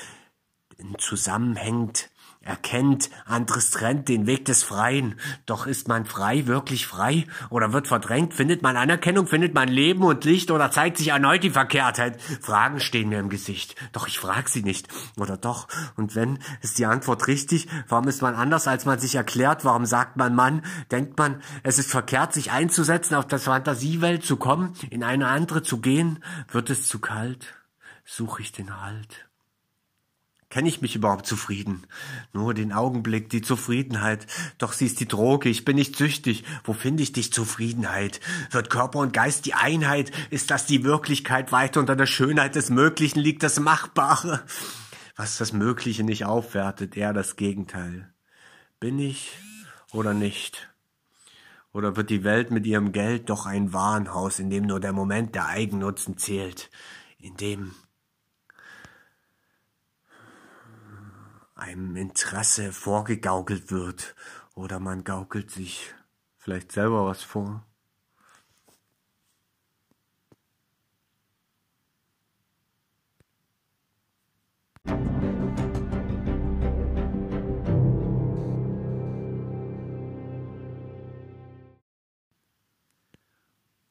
zusammenhängt, 0.98 2.11
erkennt, 2.44 3.12
anderes 3.26 3.70
trennt 3.70 4.10
den 4.10 4.26
Weg 4.26 4.46
des 4.46 4.64
Freien. 4.64 5.20
Doch 5.46 5.68
ist 5.68 5.88
man 5.88 6.06
frei, 6.06 6.48
wirklich 6.48 6.88
frei? 6.88 7.28
Oder 7.50 7.72
wird 7.72 7.88
verdrängt? 7.88 8.34
Findet 8.34 8.64
man 8.64 8.78
Anerkennung? 8.78 9.28
Findet 9.28 9.54
man 9.54 9.70
Leben 9.70 10.04
und 10.04 10.26
Licht? 10.26 10.50
Oder 10.50 10.72
zeigt 10.72 10.98
sich 10.98 11.10
erneut 11.10 11.44
die 11.44 11.52
Verkehrtheit? 11.52 12.20
Fragen 12.42 12.80
stehen 12.80 13.10
mir 13.10 13.20
im 13.20 13.30
Gesicht. 13.30 13.76
Doch 13.92 14.08
ich 14.08 14.18
frag 14.18 14.50
sie 14.50 14.64
nicht. 14.64 14.88
Oder 15.18 15.38
doch? 15.38 15.68
Und 15.96 16.16
wenn, 16.16 16.40
ist 16.62 16.80
die 16.80 16.86
Antwort 16.86 17.28
richtig? 17.28 17.68
Warum 17.88 18.08
ist 18.08 18.24
man 18.24 18.34
anders, 18.34 18.68
als 18.68 18.86
man 18.86 19.00
sich 19.00 19.16
erklärt? 19.16 19.64
Warum 19.64 19.86
sagt 19.86 20.18
man 20.18 20.34
Mann? 20.34 20.64
Denkt 20.90 21.20
man, 21.20 21.42
es 21.62 21.78
ist 21.78 21.92
verkehrt, 21.92 22.34
sich 22.34 22.52
einzusetzen, 22.52 23.16
auf 23.16 23.28
das 23.28 23.44
Fantasiewelt 23.44 24.26
zu 24.26 24.38
kommen, 24.38 24.74
in 24.90 25.04
eine 25.04 25.28
andere 25.28 25.62
zu 25.62 25.80
gehen? 25.80 26.24
Wird 26.50 26.72
es 26.72 26.88
zu 26.88 27.00
kalt? 27.00 27.54
Suche 28.04 28.42
ich 28.42 28.52
den 28.52 28.82
Halt? 28.82 29.31
Kenne 30.52 30.68
ich 30.68 30.82
mich 30.82 30.98
überhaupt 30.98 31.26
zufrieden? 31.26 31.88
Nur 32.34 32.54
den 32.54 32.74
Augenblick, 32.74 33.30
die 33.30 33.42
Zufriedenheit. 33.42 34.28
Doch 34.58 34.74
sie 34.74 34.86
ist 34.86 35.00
die 35.00 35.08
Droge, 35.08 35.48
ich 35.48 35.64
bin 35.64 35.78
nicht 35.78 35.96
süchtig. 35.96 36.44
Wo 36.66 36.74
finde 36.74 37.04
ich 37.04 37.14
dich 37.14 37.32
Zufriedenheit? 37.32 38.20
Wird 38.52 38.70
Körper 38.70 39.00
und 39.00 39.14
Geist 39.14 39.46
die 39.46 39.54
Einheit? 39.54 40.12
Ist 40.30 40.52
das 40.52 40.66
die 40.66 40.84
Wirklichkeit? 40.84 41.54
Weiter 41.54 41.80
unter 41.80 41.96
der 41.96 42.06
Schönheit 42.06 42.56
des 42.56 42.70
Möglichen 42.70 43.22
liegt 43.22 43.44
das 43.44 43.62
Machbare. 43.62 44.44
Was 45.16 45.38
das 45.38 45.54
Mögliche 45.54 46.04
nicht 46.04 46.26
aufwertet, 46.26 46.98
eher 46.98 47.14
das 47.14 47.38
Gegenteil. 47.38 48.14
Bin 48.82 49.00
ich 49.00 49.32
oder 49.94 50.14
nicht? 50.14 50.70
Oder 51.72 51.96
wird 51.96 52.10
die 52.10 52.26
Welt 52.26 52.52
mit 52.52 52.68
ihrem 52.68 52.92
Geld 52.92 53.30
doch 53.30 53.46
ein 53.46 53.72
Warenhaus, 53.72 54.40
in 54.40 54.50
dem 54.50 54.66
nur 54.66 54.82
der 54.82 54.92
Moment 54.92 55.34
der 55.34 55.46
Eigennutzen 55.46 56.18
zählt? 56.18 56.70
In 57.20 57.38
dem 57.38 57.74
einem 61.62 61.96
Interesse 61.96 62.74
vorgegaukelt 62.74 63.72
wird 63.72 64.16
oder 64.56 64.80
man 64.80 65.04
gaukelt 65.04 65.52
sich 65.52 65.94
vielleicht 66.38 66.72
selber 66.72 67.06
was 67.06 67.22
vor. 67.22 67.64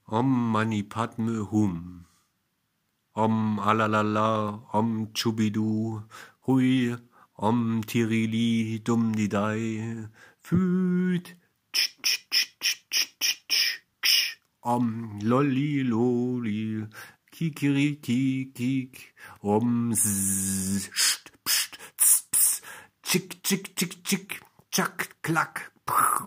Om 0.06 0.50
Mani 0.50 0.82
Padme 0.82 1.52
Hum. 1.52 2.06
Om 3.12 3.60
Alalala, 3.60 4.66
Om 4.72 5.14
Chubidu, 5.14 6.02
Hui, 6.46 6.96
Om 7.42 7.80
Tirili 7.86 8.80
Dum 8.84 9.16
Didai 9.16 10.06
Füt. 10.42 11.36
Om 14.60 15.18
Lolli 15.22 15.82
Loli. 15.82 16.86
Kikiriki 17.32 18.52
Kik 18.54 19.14
Om 19.40 19.94
Zzzt 19.94 21.32
Pst 21.42 21.78
Ps. 21.96 22.60
Chick 23.02 23.42
Chick 23.42 23.74
Chick 23.74 24.04
Chick 24.04 24.40
Chack 24.70 25.16
Klack 25.22 25.72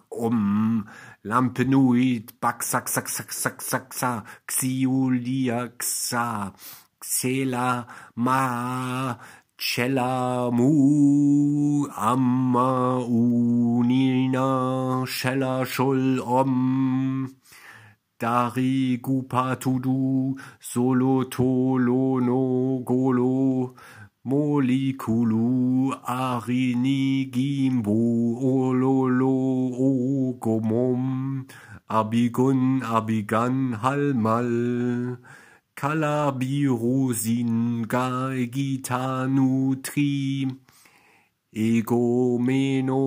um 0.09 0.89
Lampenuit, 1.23 2.33
Baxak, 2.41 2.89
Sak, 2.89 3.07
Sak, 3.07 3.31
Sak, 3.31 3.61
Sak, 3.61 3.93
Sak, 3.93 4.25
Xiulia, 4.45 5.71
Xa, 5.79 6.53
Xela, 7.01 7.87
Ma, 8.15 9.17
Cella, 9.57 10.49
Mu, 10.51 11.87
Amma, 11.95 12.97
Unina, 13.07 15.05
Schella, 15.05 15.63
Schul, 15.65 16.19
Om, 16.19 17.35
Dari, 18.19 18.97
Gupa, 18.97 19.55
Tudu, 19.55 20.35
Solo, 20.59 21.25
Tolo, 21.25 22.19
No, 22.19 22.83
Golo, 22.83 23.75
Molikulu, 24.25 25.93
Arini, 26.03 27.29
Gimbo, 27.31 28.39
Ololo, 28.41 29.71
Ogomom, 30.33 31.45
Abigun, 31.89 32.81
Abigan, 32.81 33.73
Halmal, 33.81 35.17
Kalabirosin, 35.83 37.83
Gitanu, 38.47 39.75
Tri, 39.83 40.47
Egomeno, 41.53 43.03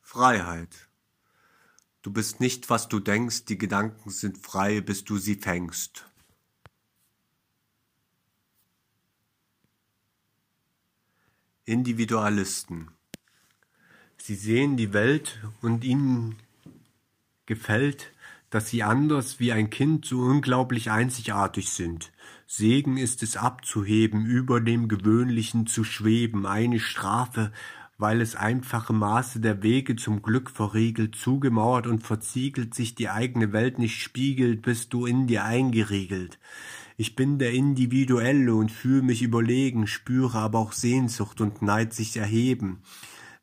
Freiheit. 0.00 0.88
Du 2.02 2.12
bist 2.12 2.38
nicht, 2.38 2.70
was 2.70 2.86
du 2.86 3.00
denkst, 3.00 3.46
die 3.46 3.58
Gedanken 3.58 4.10
sind 4.10 4.38
frei, 4.38 4.80
bis 4.80 5.02
du 5.02 5.18
sie 5.18 5.34
fängst. 5.34 6.11
Individualisten. 11.64 12.88
Sie 14.16 14.34
sehen 14.34 14.76
die 14.76 14.92
Welt 14.92 15.40
und 15.60 15.84
ihnen 15.84 16.36
gefällt, 17.46 18.10
dass 18.50 18.68
sie 18.68 18.82
anders 18.82 19.38
wie 19.38 19.52
ein 19.52 19.70
Kind 19.70 20.04
so 20.04 20.22
unglaublich 20.22 20.90
einzigartig 20.90 21.70
sind. 21.70 22.12
Segen 22.48 22.96
ist 22.96 23.22
es 23.22 23.36
abzuheben, 23.36 24.26
über 24.26 24.60
dem 24.60 24.88
Gewöhnlichen 24.88 25.68
zu 25.68 25.84
schweben, 25.84 26.46
eine 26.46 26.80
Strafe, 26.80 27.52
weil 27.96 28.20
es 28.20 28.34
einfache 28.34 28.92
Maße 28.92 29.38
der 29.38 29.62
Wege 29.62 29.94
zum 29.94 30.20
Glück 30.20 30.50
verriegelt, 30.50 31.14
zugemauert 31.14 31.86
und 31.86 32.02
verziegelt 32.02 32.74
sich 32.74 32.96
die 32.96 33.08
eigene 33.08 33.52
Welt 33.52 33.78
nicht 33.78 34.02
spiegelt, 34.02 34.62
bist 34.62 34.92
du 34.92 35.06
in 35.06 35.28
dir 35.28 35.44
eingeriegelt. 35.44 36.40
Ich 36.96 37.16
bin 37.16 37.38
der 37.38 37.52
Individuelle 37.52 38.54
und 38.54 38.70
fühle 38.70 39.02
mich 39.02 39.22
überlegen, 39.22 39.86
spüre 39.86 40.38
aber 40.38 40.58
auch 40.58 40.72
Sehnsucht 40.72 41.40
und 41.40 41.62
Neid 41.62 41.92
sich 41.94 42.16
erheben. 42.16 42.82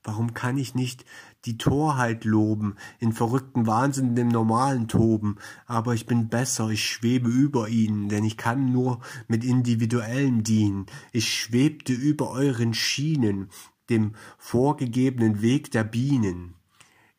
Warum 0.04 0.34
kann 0.34 0.58
ich 0.58 0.76
nicht 0.76 1.06
die 1.46 1.58
Torheit 1.58 2.26
loben, 2.26 2.76
in 3.00 3.14
verrückten 3.14 3.66
Wahnsinn 3.66 4.16
dem 4.16 4.28
Normalen 4.28 4.88
toben, 4.88 5.38
aber 5.66 5.94
ich 5.94 6.06
bin 6.06 6.28
besser, 6.28 6.70
ich 6.70 6.84
schwebe 6.84 7.30
über 7.30 7.70
ihnen, 7.70 8.10
denn 8.10 8.24
ich 8.26 8.38
kann 8.38 8.72
nur 8.72 9.00
mit 9.28 9.44
Individuellem 9.44 10.44
dienen. 10.44 10.86
Ich 11.12 11.34
schwebte 11.34 11.94
über 11.94 12.32
euren 12.32 12.74
Schienen, 12.74 13.50
dem 13.90 14.14
vorgegebenen 14.38 15.42
Weg 15.42 15.72
der 15.72 15.84
Bienen. 15.84 16.56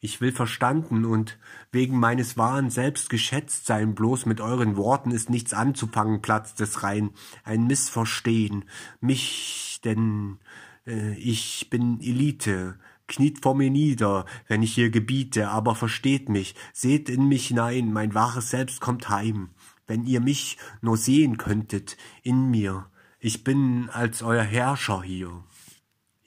Ich 0.03 0.23
will 0.23 0.33
verstanden 0.33 1.05
und 1.05 1.39
wegen 1.73 1.99
meines 1.99 2.39
wahren 2.39 2.71
Selbst 2.71 3.11
geschätzt 3.11 3.67
sein, 3.67 3.95
bloß 3.95 4.25
mit 4.25 4.41
euren 4.41 4.77
Worten 4.77 5.11
ist 5.11 5.29
nichts 5.29 5.53
anzufangen, 5.53 6.23
Platz 6.23 6.55
des 6.55 6.83
rein, 6.83 7.11
ein 7.45 7.67
Missverstehen. 7.67 8.65
Mich, 9.01 9.81
denn 9.85 10.39
äh, 10.87 11.13
ich 11.19 11.69
bin 11.69 12.01
Elite, 12.01 12.79
kniet 13.09 13.43
vor 13.43 13.55
mir 13.55 13.71
nieder, 13.71 14.25
wenn 14.49 14.63
ich 14.63 14.73
hier 14.73 14.89
gebiete, 14.89 15.51
aber 15.51 15.75
versteht 15.75 16.31
mich, 16.31 16.55
seht 16.73 17.11
in 17.11 17.29
mich 17.29 17.49
hinein, 17.49 17.93
mein 17.93 18.15
wahres 18.15 18.49
Selbst 18.49 18.81
kommt 18.81 19.11
heim. 19.11 19.51
Wenn 19.87 20.07
ihr 20.07 20.21
mich 20.21 20.57
nur 20.81 20.97
sehen 20.97 21.37
könntet, 21.37 21.99
in 22.23 22.51
mir, 22.51 22.87
ich 23.19 23.45
bin 23.45 23.91
als 23.91 24.23
euer 24.23 24.45
Herrscher 24.45 25.03
hier. 25.03 25.45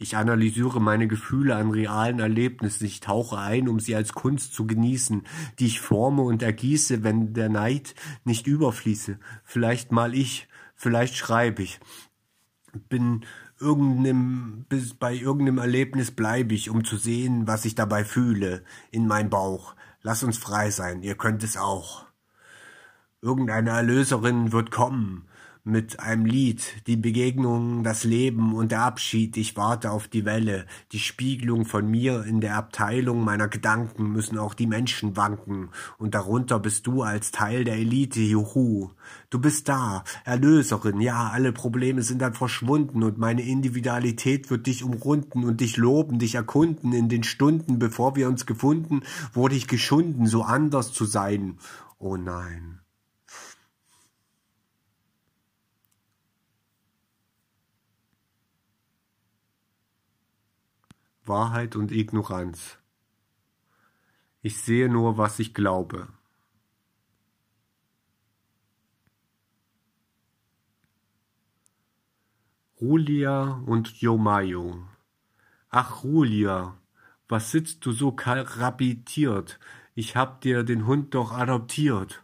Ich 0.04 0.18
analysiere 0.18 0.82
meine 0.82 1.08
Gefühle 1.08 1.56
an 1.56 1.72
realen 1.72 2.20
Erlebnissen, 2.20 2.84
ich 2.84 3.00
tauche 3.00 3.38
ein, 3.38 3.70
um 3.70 3.80
sie 3.80 3.96
als 3.96 4.12
Kunst 4.12 4.54
zu 4.54 4.68
genießen, 4.68 5.24
die 5.60 5.68
ich 5.68 5.80
forme 5.80 6.24
und 6.24 6.44
ergieße, 6.44 7.06
wenn 7.06 7.34
der 7.34 7.48
Neid 7.48 7.96
nicht 8.26 8.46
überfließe. 8.46 9.18
Vielleicht 9.46 9.94
mal 9.94 10.14
ich, 10.14 10.50
vielleicht 10.76 11.16
schreibe 11.16 11.64
ich. 11.64 11.80
Bin 12.90 13.24
irgendeinem, 13.62 14.66
bis 14.68 14.94
bei 14.94 15.16
irgendeinem 15.16 15.60
Erlebnis 15.60 16.12
bleibe 16.12 16.54
ich, 16.54 16.70
um 16.70 16.84
zu 16.84 16.98
sehen, 16.98 17.48
was 17.48 17.64
ich 17.64 17.76
dabei 17.76 18.04
fühle, 18.04 18.66
in 18.92 19.08
mein 19.08 19.30
Bauch. 19.30 19.74
Lass 20.02 20.22
uns 20.22 20.38
frei 20.38 20.70
sein, 20.70 21.02
ihr 21.02 21.16
könnt 21.16 21.46
es 21.46 21.56
auch. 21.56 22.08
Irgendeine 23.22 23.70
Erlöserin 23.70 24.52
wird 24.52 24.70
kommen, 24.70 25.30
mit 25.66 26.02
einem 26.02 26.26
Lied, 26.26 26.86
die 26.88 26.98
Begegnung, 26.98 27.84
das 27.84 28.04
Leben 28.04 28.54
und 28.54 28.74
der 28.74 28.82
Abschied, 28.82 29.38
ich 29.38 29.56
warte 29.56 29.92
auf 29.92 30.10
die 30.10 30.26
Welle, 30.26 30.66
die 30.92 31.00
Spiegelung 31.00 31.64
von 31.64 31.90
mir 31.90 32.26
in 32.26 32.42
der 32.42 32.58
Abteilung 32.58 33.24
meiner 33.24 33.48
Gedanken 33.48 34.12
müssen 34.12 34.38
auch 34.38 34.56
die 34.56 34.68
Menschen 34.68 35.16
wanken, 35.16 35.70
und 35.98 36.16
darunter 36.16 36.60
bist 36.60 36.86
du 36.86 37.02
als 37.02 37.32
Teil 37.32 37.64
der 37.64 37.76
Elite, 37.76 38.20
juhu. 38.20 38.90
Du 39.30 39.40
bist 39.40 39.70
da, 39.70 40.04
Erlöserin, 40.26 41.00
ja, 41.00 41.30
alle 41.30 41.54
Probleme 41.54 42.02
sind 42.02 42.22
dann 42.22 42.34
verschwunden 42.34 43.02
und 43.02 43.18
meine 43.18 43.44
Individualität 43.44 44.50
wird 44.50 44.68
dich 44.68 44.84
umrunden 44.84 45.46
und 45.46 45.62
dich 45.62 45.78
loben, 45.78 46.20
dich 46.20 46.36
erkunden 46.36 46.92
in 46.92 47.08
den 47.08 47.24
Stunden, 47.24 47.80
bevor 47.80 48.18
wir 48.18 48.28
uns 48.28 48.46
gefunden, 48.46 49.04
wurde 49.32 49.56
ich 49.56 49.70
geschunden, 49.70 50.28
so 50.28 50.44
anders 50.44 50.92
zu 50.92 51.06
sein. 51.06 51.58
Oh 52.00 52.18
nein. 52.18 52.83
Wahrheit 61.26 61.76
und 61.76 61.92
Ignoranz. 61.92 62.78
Ich 64.42 64.62
sehe 64.62 64.90
nur, 64.90 65.18
was 65.18 65.40
ich 65.40 65.54
glaube. 65.54 66.10
Rulia 72.82 73.64
und 73.66 74.02
Yomayo. 74.02 74.84
Ach, 75.70 76.04
Rulia, 76.04 76.78
was 77.30 77.52
sitzt 77.52 77.86
du 77.86 77.94
so 77.94 78.12
karabitiert? 78.12 79.60
Ich 79.96 80.18
hab 80.18 80.42
dir 80.42 80.64
den 80.64 80.86
Hund 80.86 81.16
doch 81.16 81.32
adoptiert. 81.32 82.22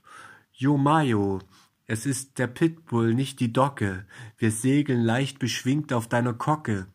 Yomayo, 0.52 1.40
es 1.86 2.06
ist 2.06 2.38
der 2.38 2.48
Pitbull, 2.48 3.14
nicht 3.14 3.40
die 3.40 3.54
Docke. 3.54 4.06
Wir 4.38 4.52
segeln 4.52 5.02
leicht 5.02 5.40
beschwingt 5.40 5.94
auf 5.94 6.10
deiner 6.10 6.34
Kocke. 6.34 6.88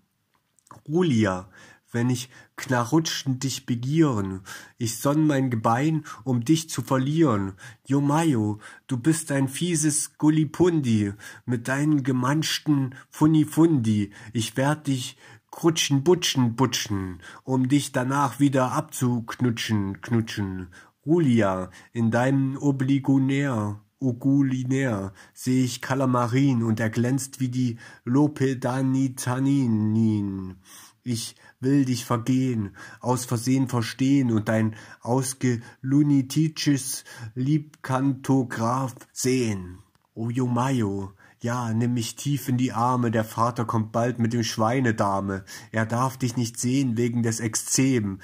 Rulia, 0.86 1.48
wenn 1.94 2.11
ich 2.11 2.28
knarrutschend 2.57 3.44
dich 3.44 3.64
begieren. 3.64 4.40
Ich 4.76 4.98
sonn 4.98 5.26
mein 5.26 5.48
Gebein, 5.50 6.04
um 6.24 6.44
dich 6.44 6.68
zu 6.68 6.83
verlieren. 6.83 7.54
Jomayo, 7.87 8.59
du 8.87 8.98
bist 8.98 9.33
ein 9.33 9.48
fieses 9.48 10.18
Gullipundi 10.18 11.14
mit 11.46 11.68
deinen 11.68 12.02
gemanschten 12.02 12.94
Funnifundi. 13.09 14.11
Ich 14.33 14.57
werd 14.57 14.88
dich 14.88 15.16
krutschen, 15.50 16.02
butschen, 16.02 16.57
butschen, 16.57 17.20
um 17.44 17.68
dich 17.68 17.92
danach 17.92 18.40
wieder 18.40 18.72
abzuknutschen, 18.72 20.00
knutschen. 20.00 20.68
Rulia, 21.07 21.70
in 21.92 22.11
deinem 22.11 22.57
Obligonär, 22.57 23.78
Ogulinär, 24.00 25.12
seh 25.33 25.62
ich 25.64 25.80
Kalamarin 25.80 26.64
und 26.64 26.80
er 26.80 26.90
glänzt 26.90 27.38
wie 27.40 27.48
die 27.48 27.78
Lopedanitanin. 28.04 30.57
Ich 31.02 31.37
will 31.64 31.85
dich 31.85 32.05
vergehen, 32.05 32.77
aus 33.00 33.24
Versehen 33.24 33.66
verstehen 33.68 34.31
und 34.31 34.48
dein 34.48 34.77
ausgelunitisches 35.00 37.03
Liebkantograph 37.35 38.94
sehen. 39.12 39.81
O 40.14 40.31
Jomayo, 40.31 41.12
ja, 41.40 41.74
nimm 41.74 41.94
mich 41.94 42.14
tief 42.14 42.48
in 42.48 42.57
die 42.57 42.70
Arme, 42.72 43.11
der 43.11 43.24
Vater 43.24 43.64
kommt 43.64 43.90
bald 43.92 44.20
mit 44.20 44.33
dem 44.33 44.44
Schweinedame. 44.44 45.44
Er 45.72 45.87
darf 45.87 46.16
dich 46.16 46.37
nicht 46.37 46.59
sehen 46.59 46.96
wegen 46.96 47.22
des 47.22 47.38
Exzem, 47.40 48.20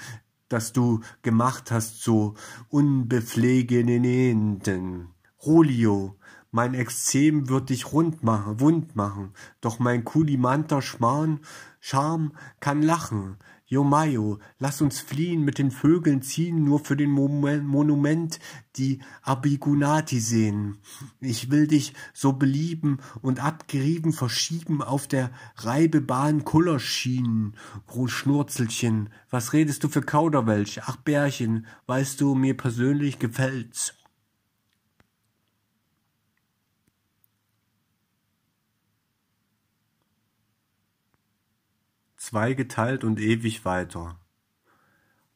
das 0.47 0.71
du 0.73 1.01
gemacht 1.21 1.71
hast, 1.71 2.01
so 2.01 2.33
unbepflegenden. 2.69 5.09
Rolio, 5.45 6.17
mein 6.51 6.73
Exzem 6.73 7.47
wird 7.47 7.69
dich 7.69 7.93
rund 7.93 8.23
machen, 8.23 8.59
wund 8.59 8.95
machen, 8.95 9.31
doch 9.61 9.79
mein 9.79 10.03
kulimanter 10.03 10.81
Schmarrn, 10.81 11.39
Charme 11.81 12.31
kann 12.59 12.83
lachen. 12.83 13.37
Jomayo, 13.65 14.39
lass 14.59 14.81
uns 14.81 14.99
fliehen, 14.99 15.43
mit 15.43 15.57
den 15.57 15.71
Vögeln 15.71 16.21
ziehen, 16.21 16.63
nur 16.63 16.79
für 16.79 16.95
den 16.95 17.09
Monument 17.09 18.39
die 18.75 18.99
Abigunati 19.23 20.19
sehen. 20.19 20.77
Ich 21.21 21.49
will 21.49 21.67
dich 21.67 21.93
so 22.13 22.33
belieben 22.33 22.99
und 23.21 23.41
abgerieben 23.41 24.13
verschieben 24.13 24.81
auf 24.81 25.07
der 25.07 25.31
Reibebahn 25.55 26.43
Kullerschienen. 26.43 27.55
Schnurzelchen, 28.07 29.09
was 29.29 29.53
redest 29.53 29.83
du 29.83 29.87
für 29.87 30.01
Kauderwelsch? 30.01 30.81
Ach 30.83 30.97
Bärchen, 30.97 31.65
weißt 31.87 32.19
du, 32.21 32.35
mir 32.35 32.57
persönlich 32.57 33.19
gefällt's. 33.19 33.93
Zweigeteilt 42.21 43.03
und 43.03 43.19
ewig 43.19 43.65
weiter. 43.65 44.19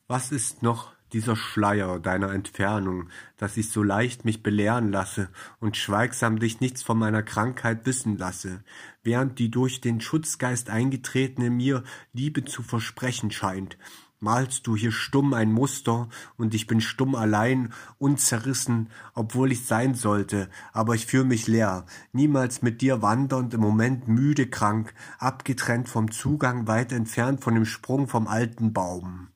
Was 0.08 0.32
ist 0.32 0.62
noch 0.62 0.94
dieser 1.14 1.36
Schleier 1.36 2.00
deiner 2.00 2.32
Entfernung, 2.32 3.10
dass 3.38 3.58
ich 3.58 3.72
so 3.72 3.82
leicht 3.82 4.24
mich 4.24 4.44
belehren 4.44 4.92
lasse 4.92 5.30
und 5.60 5.78
schweigsam 5.78 6.38
dich 6.38 6.60
nichts 6.60 6.84
von 6.84 7.00
meiner 7.00 7.24
Krankheit 7.24 7.88
wissen 7.88 8.20
lasse, 8.20 8.64
während 9.02 9.40
die 9.40 9.50
durch 9.50 9.82
den 9.82 10.00
Schutzgeist 10.00 10.70
eingetretene 10.70 11.50
mir 11.50 11.84
Liebe 12.14 12.46
zu 12.46 12.62
versprechen 12.62 13.32
scheint, 13.32 13.80
malst 14.26 14.66
du 14.66 14.76
hier 14.76 14.92
stumm 14.92 15.36
ein 15.36 15.52
Muster, 15.52 16.10
und 16.36 16.56
ich 16.56 16.66
bin 16.66 16.82
stumm 16.82 17.14
allein, 17.14 17.72
unzerrissen, 18.00 18.90
obwohl 19.14 19.52
ich 19.52 19.66
sein 19.66 19.94
sollte, 19.94 20.50
aber 20.74 20.96
ich 20.96 21.06
fühl 21.06 21.24
mich 21.24 21.46
leer, 21.46 21.86
niemals 22.12 22.64
mit 22.64 22.82
dir 22.82 23.04
wandernd, 23.04 23.54
im 23.54 23.62
Moment 23.62 24.08
müde 24.08 24.48
krank, 24.48 24.96
abgetrennt 25.20 25.88
vom 25.88 26.10
Zugang, 26.10 26.68
weit 26.68 26.92
entfernt 26.92 27.42
von 27.42 27.54
dem 27.54 27.66
Sprung 27.66 28.08
vom 28.08 28.28
alten 28.28 28.74
Baum. 28.74 29.28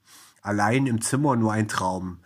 Allein 0.42 0.88
im 0.88 1.02
Zimmer 1.02 1.36
nur 1.36 1.54
ein 1.54 1.68
Traum. 1.68 2.18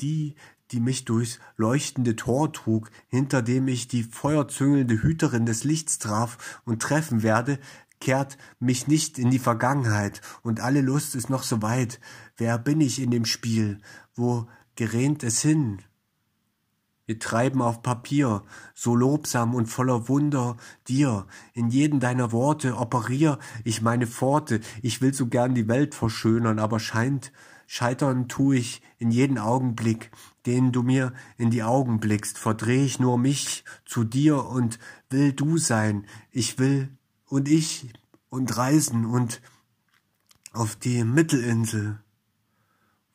Die, 0.00 0.36
die 0.70 0.78
mich 0.78 1.04
durchs 1.04 1.40
leuchtende 1.56 2.14
Tor 2.14 2.52
trug, 2.52 2.90
hinter 3.08 3.42
dem 3.42 3.66
ich 3.66 3.88
die 3.88 4.04
feuerzüngelnde 4.04 5.02
Hüterin 5.02 5.44
des 5.44 5.64
Lichts 5.64 5.98
traf 5.98 6.60
und 6.64 6.80
treffen 6.80 7.24
werde, 7.24 7.58
kehrt 8.02 8.36
mich 8.58 8.88
nicht 8.88 9.16
in 9.16 9.30
die 9.30 9.38
Vergangenheit, 9.38 10.20
und 10.42 10.58
alle 10.58 10.80
Lust 10.80 11.14
ist 11.14 11.30
noch 11.30 11.44
so 11.44 11.62
weit. 11.62 12.00
Wer 12.36 12.58
bin 12.58 12.80
ich 12.80 13.00
in 13.00 13.12
dem 13.12 13.24
Spiel? 13.24 13.78
Wo 14.16 14.48
gerät 14.74 15.22
es 15.22 15.40
hin? 15.40 15.78
Wir 17.06 17.20
treiben 17.20 17.62
auf 17.62 17.80
Papier, 17.80 18.42
so 18.74 18.96
lobsam 18.96 19.54
und 19.54 19.66
voller 19.66 20.08
Wunder 20.08 20.56
dir. 20.88 21.28
In 21.52 21.68
jeden 21.68 22.00
deiner 22.00 22.32
Worte 22.32 22.76
operier 22.76 23.38
ich 23.62 23.82
meine 23.82 24.08
Pforte. 24.08 24.60
Ich 24.82 25.00
will 25.00 25.14
so 25.14 25.28
gern 25.28 25.54
die 25.54 25.68
Welt 25.68 25.94
verschönern, 25.94 26.58
aber 26.58 26.80
scheint, 26.80 27.32
scheitern 27.68 28.26
tu 28.26 28.52
ich 28.52 28.82
in 28.98 29.12
jeden 29.12 29.38
Augenblick, 29.38 30.10
den 30.44 30.72
du 30.72 30.82
mir 30.82 31.12
in 31.38 31.50
die 31.50 31.62
Augen 31.62 32.00
blickst. 32.00 32.36
Verdreh 32.36 32.84
ich 32.84 32.98
nur 32.98 33.16
mich 33.16 33.64
zu 33.84 34.02
dir 34.02 34.44
und 34.44 34.80
will 35.08 35.32
du 35.32 35.56
sein. 35.56 36.06
Ich 36.32 36.58
will 36.58 36.88
und 37.32 37.48
ich 37.48 37.86
und 38.28 38.58
reisen 38.58 39.06
und 39.06 39.40
auf 40.52 40.76
die 40.76 41.02
Mittelinsel, 41.02 41.98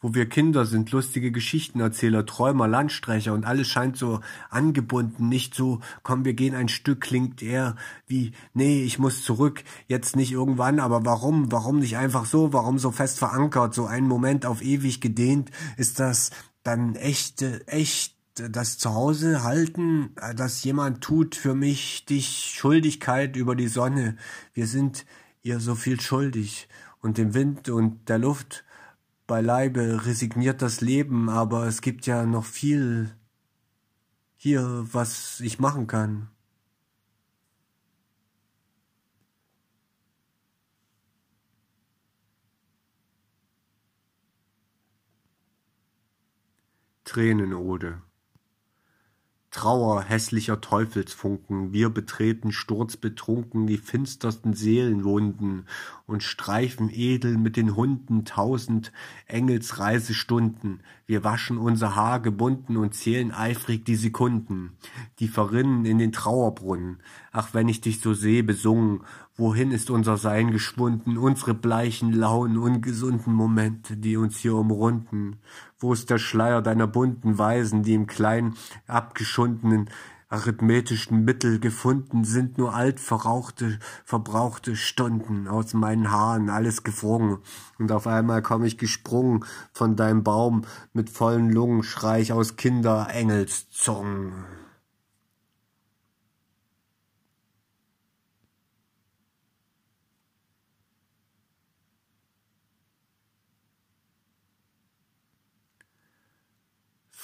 wo 0.01 0.15
wir 0.15 0.27
Kinder 0.27 0.65
sind, 0.65 0.91
lustige 0.91 1.31
Geschichtenerzähler, 1.31 2.25
Träumer, 2.25 2.67
Landstreicher 2.67 3.33
und 3.33 3.45
alles 3.45 3.67
scheint 3.67 3.95
so 3.95 4.21
angebunden, 4.49 5.29
nicht 5.29 5.53
so, 5.53 5.81
komm, 6.01 6.25
wir 6.25 6.33
gehen 6.33 6.55
ein 6.55 6.67
Stück, 6.67 7.01
klingt 7.01 7.43
eher 7.43 7.75
wie, 8.07 8.31
nee, 8.55 8.81
ich 8.81 8.97
muss 8.97 9.23
zurück, 9.23 9.63
jetzt 9.85 10.15
nicht 10.15 10.31
irgendwann, 10.31 10.79
aber 10.79 11.05
warum, 11.05 11.51
warum 11.51 11.77
nicht 11.77 11.97
einfach 11.97 12.25
so, 12.25 12.53
warum 12.53 12.79
so 12.79 12.89
fest 12.89 13.19
verankert, 13.19 13.75
so 13.75 13.85
ein 13.85 14.07
Moment 14.07 14.47
auf 14.47 14.63
ewig 14.63 14.99
gedehnt, 14.99 15.51
ist 15.77 15.99
das 15.99 16.31
dann 16.63 16.95
echte, 16.95 17.67
echt 17.67 18.16
das 18.39 18.77
Zuhause 18.77 19.43
halten, 19.43 20.11
äh, 20.17 20.35
dass 20.35 20.63
jemand 20.63 21.03
tut 21.03 21.35
für 21.35 21.55
mich 21.55 22.05
dich 22.05 22.53
Schuldigkeit 22.55 23.35
über 23.35 23.55
die 23.55 23.67
Sonne. 23.67 24.17
Wir 24.53 24.67
sind 24.67 25.05
ihr 25.43 25.59
so 25.59 25.75
viel 25.75 25.99
schuldig 25.99 26.67
und 27.01 27.17
dem 27.17 27.33
Wind 27.33 27.69
und 27.69 28.09
der 28.09 28.19
Luft 28.19 28.63
beileibe 29.27 30.05
resigniert 30.05 30.61
das 30.61 30.81
Leben, 30.81 31.29
aber 31.29 31.67
es 31.67 31.81
gibt 31.81 32.05
ja 32.05 32.25
noch 32.25 32.45
viel 32.45 33.15
hier, 34.35 34.87
was 34.91 35.39
ich 35.41 35.59
machen 35.59 35.87
kann. 35.87 36.29
Tränenode 47.03 48.01
Trauer 49.57 50.03
hässlicher 50.03 50.61
Teufelsfunken, 50.61 51.73
wir 51.73 51.89
betreten 51.89 52.51
sturzbetrunken 52.51 53.65
die 53.65 53.79
finstersten 53.79 54.53
Seelenwunden 54.53 55.65
und 56.05 56.21
streifen 56.21 56.91
edel 56.93 57.39
mit 57.39 57.57
den 57.57 57.75
Hunden 57.75 58.23
tausend 58.23 58.91
Engelsreisestunden. 59.25 60.81
Wir 61.07 61.23
waschen 61.23 61.57
unser 61.57 61.95
Haar 61.95 62.19
gebunden 62.19 62.77
und 62.77 62.93
zählen 62.93 63.31
eifrig 63.31 63.83
die 63.83 63.95
Sekunden, 63.95 64.77
die 65.17 65.27
verrinnen 65.27 65.85
in 65.85 65.97
den 65.97 66.11
Trauerbrunnen. 66.11 66.99
Ach, 67.31 67.55
wenn 67.55 67.67
ich 67.67 67.81
dich 67.81 67.99
so 67.99 68.13
seh, 68.13 68.43
besungen, 68.43 69.01
wohin 69.37 69.71
ist 69.71 69.89
unser 69.89 70.17
Sein 70.17 70.51
geschwunden, 70.51 71.17
unsere 71.17 71.55
bleichen, 71.55 72.13
lauen, 72.13 72.59
ungesunden 72.59 73.33
Momente, 73.33 73.97
die 73.97 74.17
uns 74.17 74.37
hier 74.37 74.53
umrunden? 74.53 75.37
Wo 75.79 75.93
ist 75.93 76.09
der 76.09 76.17
Schleier 76.17 76.61
deiner 76.61 76.87
bunten 76.87 77.37
Weisen, 77.37 77.83
die 77.83 77.93
im 77.93 78.07
kleinen, 78.07 78.55
abgeschundenen, 78.87 79.89
arithmetischen 80.29 81.23
Mittel 81.23 81.59
gefunden 81.59 82.25
sind 82.25 82.57
nur 82.57 82.73
alt 82.73 82.99
verrauchte, 82.99 83.79
verbrauchte 84.03 84.75
Stunden 84.75 85.47
aus 85.47 85.73
meinen 85.73 86.11
Haaren, 86.11 86.49
alles 86.49 86.83
gefroren. 86.83 87.37
Und 87.79 87.91
auf 87.91 88.07
einmal 88.07 88.41
komm 88.41 88.63
ich 88.63 88.77
gesprungen 88.77 89.45
von 89.71 89.95
deinem 89.95 90.23
Baum 90.23 90.65
mit 90.93 91.09
vollen 91.09 91.51
Lungen, 91.51 91.83
schrei 91.83 92.21
ich 92.21 92.33
aus 92.33 92.55
Kinderengelszungen. 92.57 94.33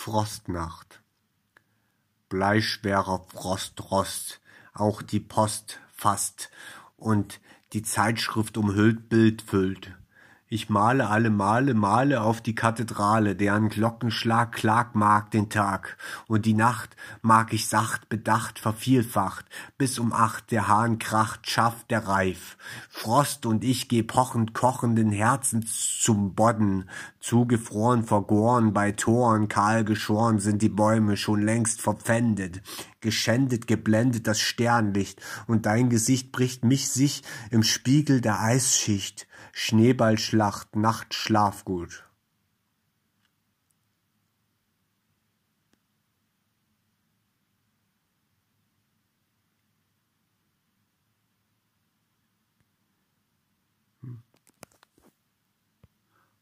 Frostnacht. 0.04 1.02
Bleischwerer 2.28 3.26
Frostrost, 3.30 4.42
auch 4.74 5.02
die 5.02 5.22
Post 5.22 5.80
fasst 5.96 6.52
und 6.98 7.40
die 7.72 7.84
Zeitschrift 7.84 8.58
umhüllt 8.58 9.08
Bild 9.08 9.42
füllt. 9.42 9.96
Ich 10.54 10.70
male 10.70 11.10
alle 11.10 11.32
Male, 11.32 11.74
male 11.74 12.22
auf 12.22 12.40
die 12.40 12.54
Kathedrale, 12.54 13.36
deren 13.36 13.70
Glockenschlag 13.70 14.52
klag 14.52 14.94
mag 14.94 15.32
den 15.32 15.50
Tag. 15.50 15.98
Und 16.28 16.46
die 16.46 16.54
Nacht 16.54 16.96
mag 17.24 17.54
ich 17.54 17.68
sacht, 17.68 18.08
bedacht, 18.08 18.60
vervielfacht, 18.60 19.48
bis 19.80 19.98
um 19.98 20.14
acht 20.14 20.52
der 20.52 20.68
Hahn 20.68 21.00
kracht, 21.00 21.50
schafft 21.50 21.90
der 21.90 22.08
Reif. 22.08 22.56
Frost 22.88 23.48
und 23.48 23.64
ich 23.64 23.90
geh 23.90 24.04
pochend, 24.04 24.54
kochenden 24.54 25.12
Herzens 25.12 26.00
zum 26.00 26.36
Bodden, 26.36 26.88
zugefroren, 27.20 28.04
vergoren, 28.04 28.74
bei 28.74 28.92
Toren 28.92 29.48
kahl 29.48 29.84
geschoren 29.84 30.38
sind 30.38 30.62
die 30.62 30.70
Bäume 30.70 31.18
schon 31.18 31.42
längst 31.42 31.82
verpfändet 31.82 32.62
geschändet, 33.04 33.68
geblendet 33.68 34.26
das 34.26 34.40
Sternlicht, 34.40 35.22
und 35.46 35.68
dein 35.68 35.90
Gesicht 35.90 36.32
bricht 36.32 36.64
mich 36.64 36.90
sich 36.90 37.22
im 37.52 37.62
Spiegel 37.62 38.22
der 38.22 38.40
Eisschicht. 38.40 39.28
Schneeballschlacht, 39.52 40.76
Nacht, 40.76 41.14
Schlafgut. 41.14 42.06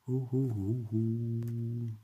Uhuhuhu. 0.07 1.97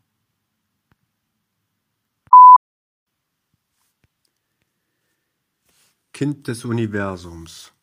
Kind 6.14 6.48
des 6.48 6.64
Universums. 6.66 7.77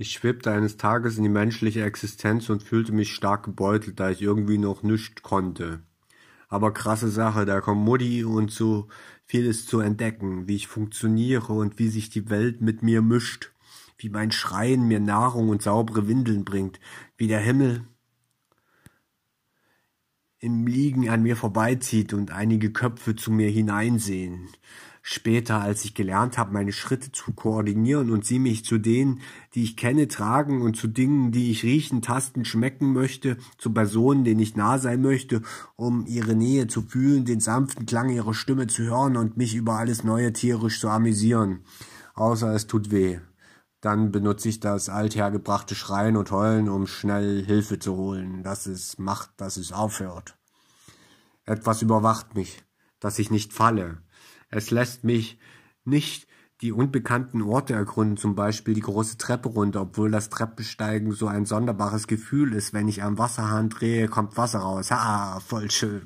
Ich 0.00 0.12
schwebte 0.12 0.52
eines 0.52 0.76
Tages 0.76 1.16
in 1.16 1.24
die 1.24 1.28
menschliche 1.28 1.82
Existenz 1.82 2.48
und 2.50 2.62
fühlte 2.62 2.92
mich 2.92 3.12
stark 3.12 3.42
gebeutelt, 3.42 3.98
da 3.98 4.10
ich 4.10 4.22
irgendwie 4.22 4.56
noch 4.56 4.84
nichts 4.84 5.22
konnte. 5.22 5.82
Aber 6.46 6.72
krasse 6.72 7.08
Sache, 7.08 7.44
da 7.44 7.60
kommt 7.60 7.84
Mutti 7.84 8.22
und 8.22 8.52
so 8.52 8.86
vieles 9.24 9.66
zu 9.66 9.80
entdecken, 9.80 10.46
wie 10.46 10.54
ich 10.54 10.68
funktioniere 10.68 11.52
und 11.52 11.80
wie 11.80 11.88
sich 11.88 12.10
die 12.10 12.30
Welt 12.30 12.60
mit 12.60 12.80
mir 12.80 13.02
mischt, 13.02 13.50
wie 13.98 14.08
mein 14.08 14.30
Schreien 14.30 14.86
mir 14.86 15.00
Nahrung 15.00 15.48
und 15.48 15.62
saubere 15.62 16.06
Windeln 16.06 16.44
bringt, 16.44 16.78
wie 17.16 17.26
der 17.26 17.40
Himmel 17.40 17.84
im 20.38 20.68
Liegen 20.68 21.08
an 21.08 21.24
mir 21.24 21.34
vorbeizieht 21.34 22.12
und 22.12 22.30
einige 22.30 22.70
Köpfe 22.70 23.16
zu 23.16 23.32
mir 23.32 23.50
hineinsehen. 23.50 24.48
Später, 25.10 25.62
als 25.62 25.86
ich 25.86 25.94
gelernt 25.94 26.36
habe, 26.36 26.52
meine 26.52 26.70
Schritte 26.70 27.10
zu 27.10 27.32
koordinieren 27.32 28.10
und 28.10 28.26
sie 28.26 28.38
mich 28.38 28.66
zu 28.66 28.76
denen, 28.76 29.22
die 29.54 29.62
ich 29.62 29.74
kenne, 29.74 30.06
tragen 30.06 30.60
und 30.60 30.76
zu 30.76 30.86
Dingen, 30.86 31.32
die 31.32 31.50
ich 31.50 31.62
riechen, 31.62 32.02
tasten, 32.02 32.44
schmecken 32.44 32.92
möchte, 32.92 33.38
zu 33.56 33.72
Personen, 33.72 34.24
denen 34.24 34.40
ich 34.40 34.54
nah 34.54 34.76
sein 34.76 35.00
möchte, 35.00 35.40
um 35.76 36.04
ihre 36.04 36.34
Nähe 36.34 36.66
zu 36.66 36.82
fühlen, 36.82 37.24
den 37.24 37.40
sanften 37.40 37.86
Klang 37.86 38.10
ihrer 38.10 38.34
Stimme 38.34 38.66
zu 38.66 38.82
hören 38.82 39.16
und 39.16 39.38
mich 39.38 39.54
über 39.54 39.78
alles 39.78 40.04
Neue 40.04 40.34
tierisch 40.34 40.78
zu 40.78 40.90
amüsieren. 40.90 41.64
Außer 42.12 42.52
es 42.52 42.66
tut 42.66 42.90
weh. 42.90 43.18
Dann 43.80 44.12
benutze 44.12 44.50
ich 44.50 44.60
das 44.60 44.90
althergebrachte 44.90 45.74
Schreien 45.74 46.18
und 46.18 46.30
Heulen, 46.32 46.68
um 46.68 46.86
schnell 46.86 47.42
Hilfe 47.46 47.78
zu 47.78 47.96
holen, 47.96 48.42
dass 48.42 48.66
es 48.66 48.98
macht, 48.98 49.30
dass 49.38 49.56
es 49.56 49.72
aufhört. 49.72 50.36
Etwas 51.46 51.80
überwacht 51.80 52.34
mich, 52.34 52.62
dass 53.00 53.18
ich 53.18 53.30
nicht 53.30 53.54
falle, 53.54 54.02
es 54.50 54.70
lässt 54.70 55.04
mich 55.04 55.38
nicht 55.84 56.26
die 56.60 56.72
unbekannten 56.72 57.42
Orte 57.42 57.74
ergründen, 57.74 58.16
zum 58.16 58.34
Beispiel 58.34 58.74
die 58.74 58.80
große 58.80 59.16
Treppe 59.16 59.48
runter, 59.48 59.82
obwohl 59.82 60.10
das 60.10 60.28
Treppensteigen 60.28 61.12
so 61.12 61.28
ein 61.28 61.46
sonderbares 61.46 62.08
Gefühl 62.08 62.52
ist. 62.52 62.72
Wenn 62.72 62.88
ich 62.88 63.02
am 63.02 63.16
Wasserhahn 63.16 63.68
drehe, 63.68 64.08
kommt 64.08 64.36
Wasser 64.36 64.60
raus. 64.60 64.90
Ha, 64.90 65.40
voll 65.40 65.70
schön. 65.70 66.02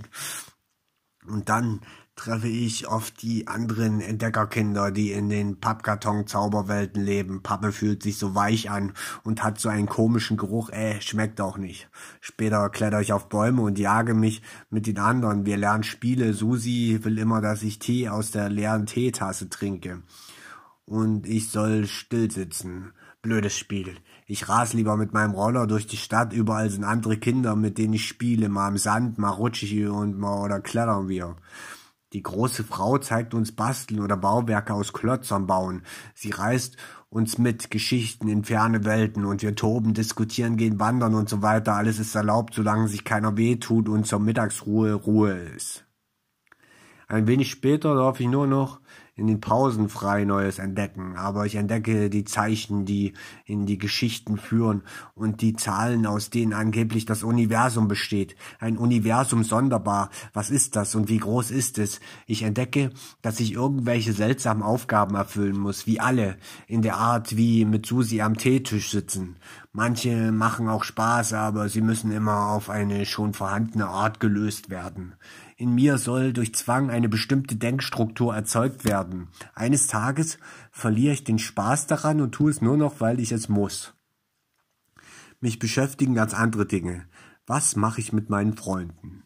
Und 1.27 1.49
dann 1.49 1.81
treffe 2.23 2.47
ich 2.47 2.87
oft 2.87 3.21
die 3.21 3.49
anderen 3.49 4.01
Entdeckerkinder, 4.01 4.93
die 4.93 5.11
in 5.11 5.29
den 5.29 5.59
Pappkarton-Zauberwelten 5.59 7.03
leben. 7.03 7.43
Pappe 7.43 7.73
fühlt 7.73 8.05
sich 8.05 8.17
so 8.17 8.37
weich 8.37 8.71
an 8.71 8.93
und 9.25 9.43
hat 9.43 9.59
so 9.59 9.69
einen 9.69 9.89
komischen 9.89 10.37
Geruch, 10.37 10.71
äh, 10.71 11.01
schmeckt 11.01 11.41
auch 11.41 11.59
nicht. 11.59 11.89
Später 12.21 12.69
kletter 12.71 13.01
ich 13.01 13.13
auf 13.13 13.29
Bäume 13.29 13.63
und 13.63 13.77
jage 13.77 14.15
mich 14.15 14.41
mit 14.71 14.87
den 14.87 15.01
anderen. 15.01 15.47
Wir 15.47 15.57
lernen 15.57 15.83
Spiele. 15.83 16.33
Susi 16.33 17.01
will 17.03 17.19
immer, 17.19 17.41
dass 17.41 17.65
ich 17.65 17.81
Tee 17.81 18.09
aus 18.09 18.31
der 18.31 18.49
leeren 18.49 18.87
Teetasse 18.87 19.49
trinke. 19.49 20.03
Und 20.85 21.27
ich 21.27 21.51
soll 21.51 21.89
still 21.89 22.31
sitzen. 22.31 22.93
Blödes 23.21 23.59
Spiel. 23.59 23.97
Ich 24.29 24.49
ras 24.49 24.75
lieber 24.75 24.97
mit 24.97 25.13
meinem 25.13 25.33
Roller 25.33 25.67
durch 25.67 25.89
die 25.89 25.97
Stadt. 25.97 26.33
Überall 26.33 26.71
sind 26.71 26.85
andere 26.85 27.17
Kinder, 27.17 27.57
mit 27.57 27.79
denen 27.79 27.95
ich 27.95 28.07
spiele. 28.07 28.49
Mal 28.49 28.69
im 28.69 28.79
Sand, 28.79 29.19
mal 29.19 29.31
rutschig 29.31 29.89
und 29.89 30.17
mal 30.17 30.41
oder 30.41 30.61
klettern 30.61 31.09
wir. 31.09 31.35
Die 32.13 32.23
große 32.23 32.65
Frau 32.65 32.99
zeigt 32.99 33.33
uns 33.33 33.53
Basteln 33.53 34.01
oder 34.01 34.19
Bauwerke 34.19 34.75
aus 34.75 34.93
Klötzern 34.93 35.47
bauen. 35.47 35.83
Sie 36.15 36.31
reist 36.31 36.77
uns 37.09 37.39
mit 37.39 37.71
Geschichten 37.71 38.29
in 38.29 38.45
ferne 38.45 38.85
Welten 38.85 39.25
und 39.25 39.43
wir 39.43 39.55
toben, 39.55 39.95
diskutieren, 39.95 40.57
gehen 40.59 40.79
wandern 40.79 41.15
und 41.15 41.29
so 41.29 41.41
weiter. 41.41 41.75
Alles 41.75 41.99
ist 41.99 42.15
erlaubt, 42.15 42.53
solange 42.55 42.89
sich 42.89 43.05
keiner 43.05 43.37
wehtut 43.37 43.89
und 43.89 44.07
zur 44.07 44.19
Mittagsruhe 44.19 44.93
Ruhe 44.93 45.33
ist. 45.33 45.87
Ein 47.09 47.27
wenig 47.27 47.51
später 47.51 47.95
darf 47.95 48.21
ich 48.21 48.29
nur 48.29 48.47
noch 48.47 48.82
in 49.15 49.27
den 49.27 49.41
Pausen 49.41 49.91
frei 49.91 50.25
Neues 50.25 50.59
entdecken, 50.59 51.17
aber 51.17 51.45
ich 51.45 51.57
entdecke 51.57 52.09
die 52.09 52.25
Zeichen, 52.25 52.87
die 52.87 53.13
in 53.45 53.67
die 53.67 53.77
Geschichten 53.77 54.39
führen 54.39 54.83
und 55.15 55.43
die 55.43 55.55
Zahlen, 55.55 56.07
aus 56.07 56.31
denen 56.31 56.55
angeblich 56.55 57.05
das 57.05 57.23
Universum 57.23 57.89
besteht. 57.89 58.37
Ein 58.59 58.79
Universum 58.79 59.45
sonderbar. 59.45 60.09
Was 60.33 60.51
ist 60.51 60.77
das 60.77 60.95
und 60.95 61.11
wie 61.11 61.19
groß 61.19 61.51
ist 61.51 61.79
es? 61.79 62.01
Ich 62.27 62.43
entdecke, 62.43 62.91
dass 63.21 63.39
ich 63.41 63.53
irgendwelche 63.53 64.15
seltsamen 64.15 64.63
Aufgaben 64.63 65.15
erfüllen 65.15 65.59
muss, 65.59 65.87
wie 65.87 66.01
alle, 66.01 66.37
in 66.67 66.81
der 66.81 66.97
Art 66.97 67.37
wie 67.37 67.67
mit 67.67 67.85
Susi 67.85 68.23
am 68.23 68.39
Teetisch 68.39 68.91
sitzen. 68.91 69.37
Manche 69.75 70.33
machen 70.33 70.69
auch 70.69 70.85
Spaß, 70.85 71.33
aber 71.33 71.69
sie 71.69 71.81
müssen 71.81 72.13
immer 72.13 72.49
auf 72.49 72.69
eine 72.69 73.07
schon 73.07 73.35
vorhandene 73.35 73.89
Art 73.89 74.21
gelöst 74.21 74.69
werden. 74.69 75.15
In 75.63 75.77
mir 75.77 75.99
soll 75.99 76.33
durch 76.33 76.53
Zwang 76.57 76.91
eine 76.91 77.09
bestimmte 77.09 77.55
Denkstruktur 77.55 78.35
erzeugt 78.35 78.85
werden. 78.85 79.29
Eines 79.55 79.87
Tages 79.87 80.39
verliere 80.73 81.13
ich 81.13 81.23
den 81.23 81.39
Spaß 81.39 81.87
daran 81.87 82.21
und 82.21 82.33
tue 82.33 82.51
es 82.51 82.61
nur 82.61 82.77
noch, 82.77 83.01
weil 83.01 83.21
ich 83.21 83.31
es 83.31 83.49
muss. 83.49 83.95
Mich 85.41 85.61
beschäftigen 85.61 86.17
ganz 86.17 86.35
andere 86.35 86.67
Dinge. 86.67 87.07
Was 87.47 87.77
mache 87.77 88.01
ich 88.01 88.13
mit 88.13 88.29
meinen 88.29 88.55
Freunden? 88.55 89.23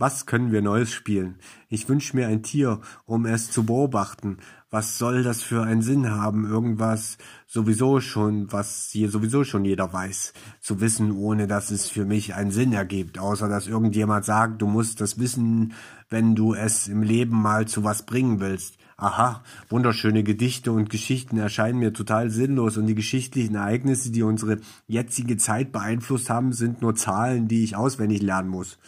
Was 0.00 0.24
können 0.24 0.50
wir 0.50 0.62
Neues 0.62 0.90
spielen? 0.90 1.34
Ich 1.68 1.86
wünsche 1.90 2.16
mir 2.16 2.26
ein 2.26 2.42
Tier, 2.42 2.80
um 3.04 3.26
es 3.26 3.50
zu 3.50 3.64
beobachten. 3.64 4.38
Was 4.70 4.96
soll 4.96 5.22
das 5.22 5.42
für 5.42 5.62
einen 5.62 5.82
Sinn 5.82 6.10
haben? 6.10 6.46
Irgendwas 6.46 7.18
sowieso 7.46 8.00
schon, 8.00 8.50
was 8.50 8.88
hier 8.90 9.10
sowieso 9.10 9.44
schon 9.44 9.66
jeder 9.66 9.92
weiß. 9.92 10.32
Zu 10.58 10.80
wissen, 10.80 11.12
ohne 11.12 11.46
dass 11.46 11.70
es 11.70 11.90
für 11.90 12.06
mich 12.06 12.34
einen 12.34 12.50
Sinn 12.50 12.72
ergibt. 12.72 13.18
Außer 13.18 13.50
dass 13.50 13.66
irgendjemand 13.66 14.24
sagt, 14.24 14.62
du 14.62 14.66
musst 14.66 15.02
das 15.02 15.18
wissen, 15.18 15.74
wenn 16.08 16.34
du 16.34 16.54
es 16.54 16.88
im 16.88 17.02
Leben 17.02 17.36
mal 17.36 17.68
zu 17.68 17.84
was 17.84 18.06
bringen 18.06 18.40
willst. 18.40 18.78
Aha, 18.96 19.42
wunderschöne 19.68 20.22
Gedichte 20.22 20.72
und 20.72 20.88
Geschichten 20.88 21.36
erscheinen 21.36 21.78
mir 21.78 21.92
total 21.92 22.30
sinnlos 22.30 22.78
und 22.78 22.86
die 22.86 22.94
geschichtlichen 22.94 23.54
Ereignisse, 23.54 24.10
die 24.10 24.22
unsere 24.22 24.60
jetzige 24.88 25.36
Zeit 25.36 25.72
beeinflusst 25.72 26.30
haben, 26.30 26.54
sind 26.54 26.80
nur 26.80 26.94
Zahlen, 26.94 27.48
die 27.48 27.64
ich 27.64 27.76
auswendig 27.76 28.22
lernen 28.22 28.48
muss. 28.48 28.78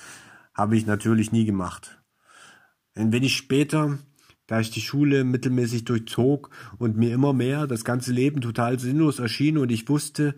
Habe 0.54 0.76
ich 0.76 0.86
natürlich 0.86 1.32
nie 1.32 1.44
gemacht. 1.44 2.02
Ein 2.94 3.12
wenig 3.12 3.36
später, 3.36 3.98
da 4.46 4.60
ich 4.60 4.70
die 4.70 4.82
Schule 4.82 5.24
mittelmäßig 5.24 5.84
durchzog 5.84 6.50
und 6.78 6.96
mir 6.96 7.14
immer 7.14 7.32
mehr 7.32 7.66
das 7.66 7.84
ganze 7.84 8.12
Leben 8.12 8.40
total 8.40 8.78
sinnlos 8.78 9.18
erschien 9.18 9.56
und 9.56 9.72
ich 9.72 9.88
wusste 9.88 10.34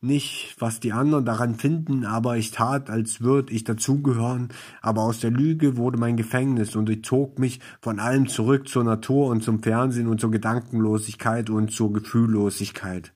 nicht, 0.00 0.56
was 0.58 0.80
die 0.80 0.92
anderen 0.92 1.26
daran 1.26 1.56
finden, 1.56 2.06
aber 2.06 2.38
ich 2.38 2.52
tat, 2.52 2.88
als 2.88 3.20
würde 3.20 3.52
ich 3.52 3.64
dazugehören, 3.64 4.48
aber 4.80 5.02
aus 5.02 5.20
der 5.20 5.30
Lüge 5.30 5.76
wurde 5.76 5.98
mein 5.98 6.16
Gefängnis 6.16 6.74
und 6.74 6.88
ich 6.88 7.04
zog 7.04 7.38
mich 7.38 7.60
von 7.82 8.00
allem 8.00 8.26
zurück 8.26 8.66
zur 8.66 8.84
Natur 8.84 9.26
und 9.26 9.42
zum 9.42 9.62
Fernsehen 9.62 10.06
und 10.06 10.20
zur 10.20 10.30
Gedankenlosigkeit 10.30 11.50
und 11.50 11.70
zur 11.70 11.92
Gefühllosigkeit. 11.92 13.12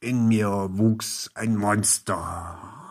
In 0.00 0.28
mir 0.28 0.70
wuchs 0.72 1.30
ein 1.34 1.56
Monster. 1.56 2.85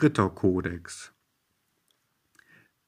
Ritterkodex 0.00 1.12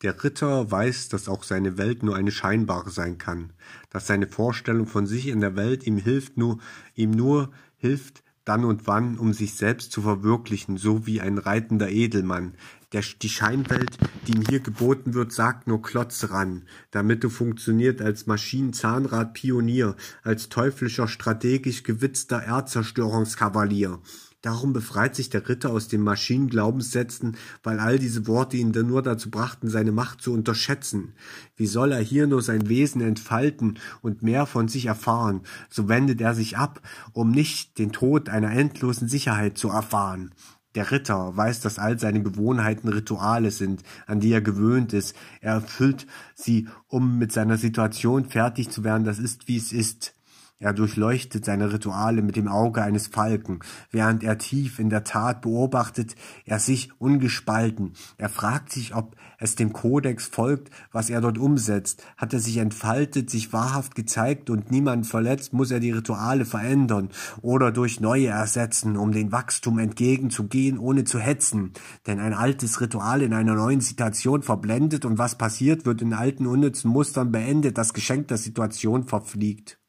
Der 0.02 0.22
Ritter 0.22 0.70
weiß, 0.70 1.08
dass 1.08 1.28
auch 1.28 1.42
seine 1.42 1.76
Welt 1.76 2.04
nur 2.04 2.14
eine 2.14 2.30
scheinbare 2.30 2.90
sein 2.90 3.18
kann, 3.18 3.52
dass 3.90 4.06
seine 4.06 4.28
Vorstellung 4.28 4.86
von 4.86 5.08
sich 5.08 5.26
in 5.26 5.40
der 5.40 5.56
Welt 5.56 5.84
ihm 5.88 5.96
hilft 5.96 6.36
nur, 6.36 6.60
ihm 6.94 7.10
nur 7.10 7.50
hilft, 7.78 8.22
dann 8.44 8.64
und 8.64 8.86
wann, 8.86 9.18
um 9.18 9.32
sich 9.32 9.54
selbst 9.54 9.90
zu 9.90 10.02
verwirklichen, 10.02 10.76
so 10.76 11.04
wie 11.04 11.20
ein 11.20 11.38
reitender 11.38 11.90
Edelmann. 11.90 12.54
Der, 12.92 13.02
die 13.20 13.28
Scheinwelt, 13.28 13.98
die 14.28 14.36
ihm 14.36 14.44
hier 14.48 14.60
geboten 14.60 15.12
wird, 15.14 15.32
sagt 15.32 15.66
nur 15.66 15.82
Klotz 15.82 16.30
ran, 16.30 16.68
damit 16.92 17.24
du 17.24 17.28
funktioniert 17.28 18.00
als 18.00 18.28
Maschinenzahnrad-Pionier, 18.28 19.96
als 20.22 20.48
teuflischer, 20.48 21.08
strategisch 21.08 21.82
gewitzter 21.82 22.40
Erdzerstörungskavalier. 22.40 24.00
Darum 24.42 24.72
befreit 24.72 25.14
sich 25.14 25.28
der 25.28 25.46
Ritter 25.48 25.70
aus 25.70 25.88
den 25.88 26.00
Maschinenglaubenssätzen, 26.00 27.36
weil 27.62 27.78
all 27.78 27.98
diese 27.98 28.26
Worte 28.26 28.56
ihn 28.56 28.70
nur 28.70 29.02
dazu 29.02 29.30
brachten, 29.30 29.68
seine 29.68 29.92
Macht 29.92 30.22
zu 30.22 30.32
unterschätzen. 30.32 31.14
Wie 31.56 31.66
soll 31.66 31.92
er 31.92 32.00
hier 32.00 32.26
nur 32.26 32.40
sein 32.40 32.68
Wesen 32.68 33.02
entfalten 33.02 33.78
und 34.00 34.22
mehr 34.22 34.46
von 34.46 34.68
sich 34.68 34.86
erfahren? 34.86 35.42
So 35.68 35.88
wendet 35.88 36.22
er 36.22 36.34
sich 36.34 36.56
ab, 36.56 36.80
um 37.12 37.30
nicht 37.30 37.78
den 37.78 37.92
Tod 37.92 38.30
einer 38.30 38.50
endlosen 38.50 39.08
Sicherheit 39.08 39.58
zu 39.58 39.68
erfahren. 39.68 40.32
Der 40.74 40.90
Ritter 40.90 41.36
weiß, 41.36 41.60
dass 41.60 41.78
all 41.78 41.98
seine 41.98 42.22
Gewohnheiten 42.22 42.88
Rituale 42.88 43.50
sind, 43.50 43.82
an 44.06 44.20
die 44.20 44.32
er 44.32 44.40
gewöhnt 44.40 44.92
ist. 44.92 45.16
Er 45.40 45.54
erfüllt 45.54 46.06
sie, 46.34 46.68
um 46.86 47.18
mit 47.18 47.32
seiner 47.32 47.56
Situation 47.56 48.26
fertig 48.26 48.70
zu 48.70 48.84
werden. 48.84 49.04
Das 49.04 49.18
ist, 49.18 49.48
wie 49.48 49.56
es 49.56 49.72
ist. 49.72 50.14
Er 50.62 50.74
durchleuchtet 50.74 51.46
seine 51.46 51.72
Rituale 51.72 52.20
mit 52.20 52.36
dem 52.36 52.46
Auge 52.46 52.82
eines 52.82 53.06
Falken, 53.06 53.60
während 53.90 54.22
er 54.22 54.36
tief 54.36 54.78
in 54.78 54.90
der 54.90 55.04
Tat 55.04 55.40
beobachtet 55.40 56.16
er 56.44 56.58
sich 56.58 56.90
ungespalten. 57.00 57.94
Er 58.18 58.28
fragt 58.28 58.70
sich, 58.70 58.94
ob 58.94 59.16
es 59.38 59.54
dem 59.54 59.72
Kodex 59.72 60.26
folgt, 60.26 60.68
was 60.92 61.08
er 61.08 61.22
dort 61.22 61.38
umsetzt. 61.38 62.04
Hat 62.18 62.34
er 62.34 62.40
sich 62.40 62.58
entfaltet, 62.58 63.30
sich 63.30 63.54
wahrhaft 63.54 63.94
gezeigt 63.94 64.50
und 64.50 64.70
niemand 64.70 65.06
verletzt, 65.06 65.54
muss 65.54 65.70
er 65.70 65.80
die 65.80 65.92
Rituale 65.92 66.44
verändern 66.44 67.08
oder 67.40 67.72
durch 67.72 68.00
neue 68.00 68.26
ersetzen, 68.26 68.98
um 68.98 69.12
dem 69.12 69.32
Wachstum 69.32 69.78
entgegenzugehen, 69.78 70.78
ohne 70.78 71.04
zu 71.04 71.18
hetzen. 71.18 71.72
Denn 72.06 72.20
ein 72.20 72.34
altes 72.34 72.82
Ritual 72.82 73.22
in 73.22 73.32
einer 73.32 73.54
neuen 73.54 73.80
Situation 73.80 74.42
verblendet 74.42 75.06
und 75.06 75.16
was 75.16 75.38
passiert, 75.38 75.86
wird 75.86 76.02
in 76.02 76.12
alten 76.12 76.46
unnützen 76.46 76.90
Mustern 76.90 77.32
beendet, 77.32 77.78
das 77.78 77.94
Geschenk 77.94 78.28
der 78.28 78.36
Situation 78.36 79.04
verfliegt 79.04 79.79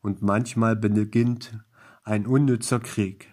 und 0.00 0.22
manchmal 0.22 0.76
beginnt 0.76 1.58
ein 2.04 2.26
unnützer 2.26 2.80
Krieg. 2.80 3.28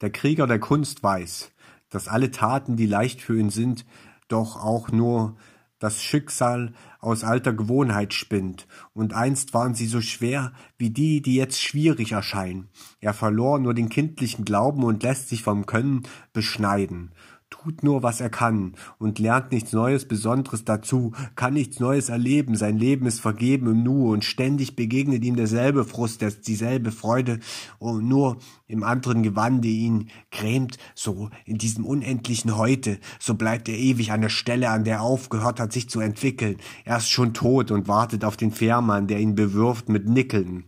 Der 0.00 0.10
Krieger 0.10 0.46
der 0.46 0.58
Kunst 0.58 1.02
weiß, 1.02 1.52
dass 1.88 2.08
alle 2.08 2.30
Taten, 2.30 2.76
die 2.76 2.86
leicht 2.86 3.20
für 3.20 3.38
ihn 3.38 3.50
sind, 3.50 3.86
doch 4.28 4.56
auch 4.56 4.90
nur 4.90 5.36
das 5.78 6.02
Schicksal 6.02 6.72
aus 7.00 7.24
alter 7.24 7.52
Gewohnheit 7.52 8.14
spinnt, 8.14 8.68
und 8.94 9.14
einst 9.14 9.52
waren 9.52 9.74
sie 9.74 9.86
so 9.86 10.00
schwer 10.00 10.52
wie 10.78 10.90
die, 10.90 11.22
die 11.22 11.34
jetzt 11.34 11.60
schwierig 11.60 12.12
erscheinen. 12.12 12.68
Er 13.00 13.14
verlor 13.14 13.58
nur 13.58 13.74
den 13.74 13.88
kindlichen 13.88 14.44
Glauben 14.44 14.84
und 14.84 15.02
lässt 15.02 15.28
sich 15.28 15.42
vom 15.42 15.66
Können 15.66 16.04
beschneiden 16.32 17.12
tut 17.62 17.82
nur, 17.82 18.02
was 18.02 18.20
er 18.20 18.30
kann 18.30 18.74
und 18.98 19.18
lernt 19.18 19.52
nichts 19.52 19.72
Neues, 19.72 20.06
Besonderes 20.06 20.64
dazu, 20.64 21.12
kann 21.36 21.54
nichts 21.54 21.80
Neues 21.80 22.08
erleben, 22.08 22.56
sein 22.56 22.76
Leben 22.76 23.06
ist 23.06 23.20
vergeben 23.20 23.68
im 23.68 23.82
Nu 23.82 24.12
und 24.12 24.24
ständig 24.24 24.74
begegnet 24.74 25.24
ihm 25.24 25.36
derselbe 25.36 25.84
Frust, 25.84 26.24
dieselbe 26.46 26.90
Freude 26.90 27.38
und 27.78 28.08
nur 28.08 28.38
im 28.66 28.82
anderen 28.82 29.22
Gewande 29.22 29.68
ihn 29.68 30.08
grämt, 30.30 30.78
so 30.94 31.30
in 31.44 31.58
diesem 31.58 31.84
unendlichen 31.84 32.56
Heute, 32.56 32.98
so 33.20 33.34
bleibt 33.34 33.68
er 33.68 33.76
ewig 33.76 34.12
an 34.12 34.22
der 34.22 34.28
Stelle, 34.28 34.70
an 34.70 34.84
der 34.84 34.96
er 34.96 35.02
aufgehört 35.02 35.60
hat, 35.60 35.72
sich 35.72 35.88
zu 35.88 36.00
entwickeln. 36.00 36.56
Er 36.84 36.96
ist 36.96 37.10
schon 37.10 37.34
tot 37.34 37.70
und 37.70 37.86
wartet 37.86 38.24
auf 38.24 38.36
den 38.36 38.50
Fährmann, 38.50 39.06
der 39.06 39.20
ihn 39.20 39.34
bewirft 39.34 39.88
mit 39.88 40.08
Nickeln. 40.08 40.64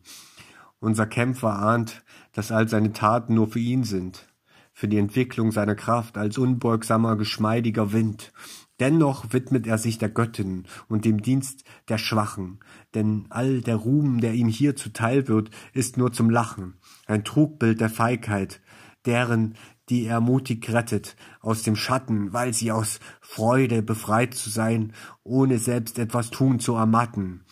Unser 0.80 1.06
Kämpfer 1.06 1.58
ahnt, 1.58 2.04
dass 2.32 2.52
all 2.52 2.68
seine 2.68 2.92
Taten 2.92 3.34
nur 3.34 3.48
für 3.48 3.60
ihn 3.60 3.84
sind 3.84 4.26
für 4.74 4.88
die 4.88 4.98
Entwicklung 4.98 5.52
seiner 5.52 5.76
Kraft 5.76 6.18
als 6.18 6.36
unbeugsamer, 6.36 7.16
geschmeidiger 7.16 7.92
Wind. 7.92 8.32
Dennoch 8.80 9.32
widmet 9.32 9.68
er 9.68 9.78
sich 9.78 9.98
der 9.98 10.08
Göttin 10.08 10.64
und 10.88 11.04
dem 11.04 11.22
Dienst 11.22 11.62
der 11.88 11.96
Schwachen, 11.96 12.58
denn 12.92 13.26
all 13.30 13.60
der 13.60 13.76
Ruhm, 13.76 14.20
der 14.20 14.34
ihm 14.34 14.48
hier 14.48 14.74
zuteil 14.74 15.28
wird, 15.28 15.50
ist 15.72 15.96
nur 15.96 16.12
zum 16.12 16.28
Lachen, 16.28 16.74
ein 17.06 17.22
Trugbild 17.22 17.80
der 17.80 17.88
Feigheit, 17.88 18.60
deren, 19.06 19.54
die 19.88 20.06
er 20.06 20.20
mutig 20.20 20.68
rettet, 20.72 21.14
aus 21.40 21.62
dem 21.62 21.76
Schatten, 21.76 22.32
weil 22.32 22.52
sie 22.52 22.72
aus 22.72 22.98
Freude 23.20 23.80
befreit 23.80 24.34
zu 24.34 24.50
sein, 24.50 24.92
ohne 25.22 25.58
selbst 25.58 26.00
etwas 26.00 26.30
tun 26.30 26.58
zu 26.58 26.74
ermatten. 26.74 27.44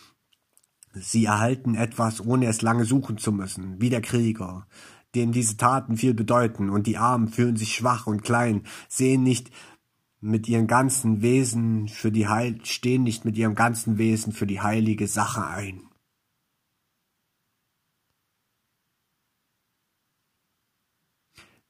Sie 0.93 1.25
erhalten 1.25 1.75
etwas, 1.75 2.19
ohne 2.19 2.47
es 2.47 2.61
lange 2.61 2.83
suchen 2.83 3.17
zu 3.17 3.31
müssen, 3.31 3.79
wie 3.79 3.89
der 3.89 4.01
Krieger 4.01 4.67
dem 5.15 5.31
diese 5.31 5.57
Taten 5.57 5.97
viel 5.97 6.13
bedeuten, 6.13 6.69
und 6.69 6.87
die 6.87 6.97
Armen 6.97 7.27
fühlen 7.27 7.55
sich 7.55 7.75
schwach 7.75 8.07
und 8.07 8.23
klein, 8.23 8.63
sehen 8.87 9.23
nicht 9.23 9.51
mit 10.23 10.47
ihrem 10.47 10.67
ganzen 10.67 11.21
Wesen 11.21 11.89
für 11.89 12.11
die 12.11 12.29
Heil 12.29 12.59
stehen 12.63 13.03
nicht 13.03 13.25
mit 13.25 13.37
ihrem 13.37 13.55
ganzen 13.55 13.97
Wesen 13.97 14.31
für 14.31 14.47
die 14.47 14.61
heilige 14.61 15.07
Sache 15.07 15.45
ein. 15.45 15.89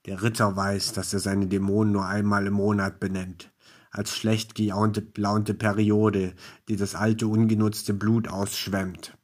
Der 0.05 0.21
Ritter 0.21 0.55
weiß, 0.55 0.93
dass 0.93 1.13
er 1.13 1.19
seine 1.19 1.47
Dämonen 1.47 1.93
nur 1.93 2.05
einmal 2.05 2.45
im 2.45 2.53
Monat 2.53 2.99
benennt, 2.99 3.51
als 3.89 4.15
schlecht 4.15 4.53
gelaunte 4.53 5.01
Periode, 5.01 6.35
die 6.67 6.75
das 6.75 6.93
alte 6.93 7.27
ungenutzte 7.27 7.93
Blut 7.93 8.27
ausschwemmt. 8.27 9.17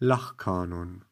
Lachkanon 0.00 1.04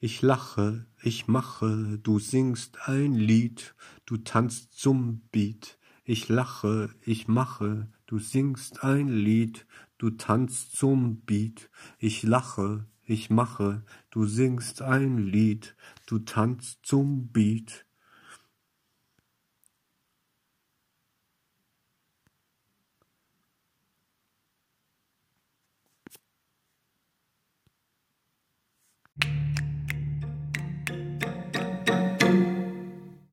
Ich 0.00 0.20
lache, 0.20 0.84
ich 1.02 1.28
mache, 1.28 1.98
du 2.02 2.18
singst 2.18 2.76
ein 2.90 3.14
Lied, 3.14 3.74
du 4.04 4.18
tanzt 4.18 4.78
zum 4.78 5.22
Beat. 5.32 5.78
Ich 6.04 6.28
lache, 6.28 6.94
ich 7.00 7.26
mache, 7.26 7.90
du 8.04 8.18
singst 8.18 8.84
ein 8.84 9.08
Lied, 9.08 9.66
du 9.96 10.10
tanzt 10.10 10.76
zum 10.76 11.22
Beat. 11.22 11.70
Ich 11.96 12.22
lache, 12.22 12.84
ich 13.02 13.30
mache, 13.30 13.82
du 14.10 14.26
singst 14.26 14.82
ein 14.82 15.16
Lied, 15.16 15.76
du 16.04 16.18
tanzt 16.18 16.80
zum 16.82 17.32
Beat. 17.32 17.86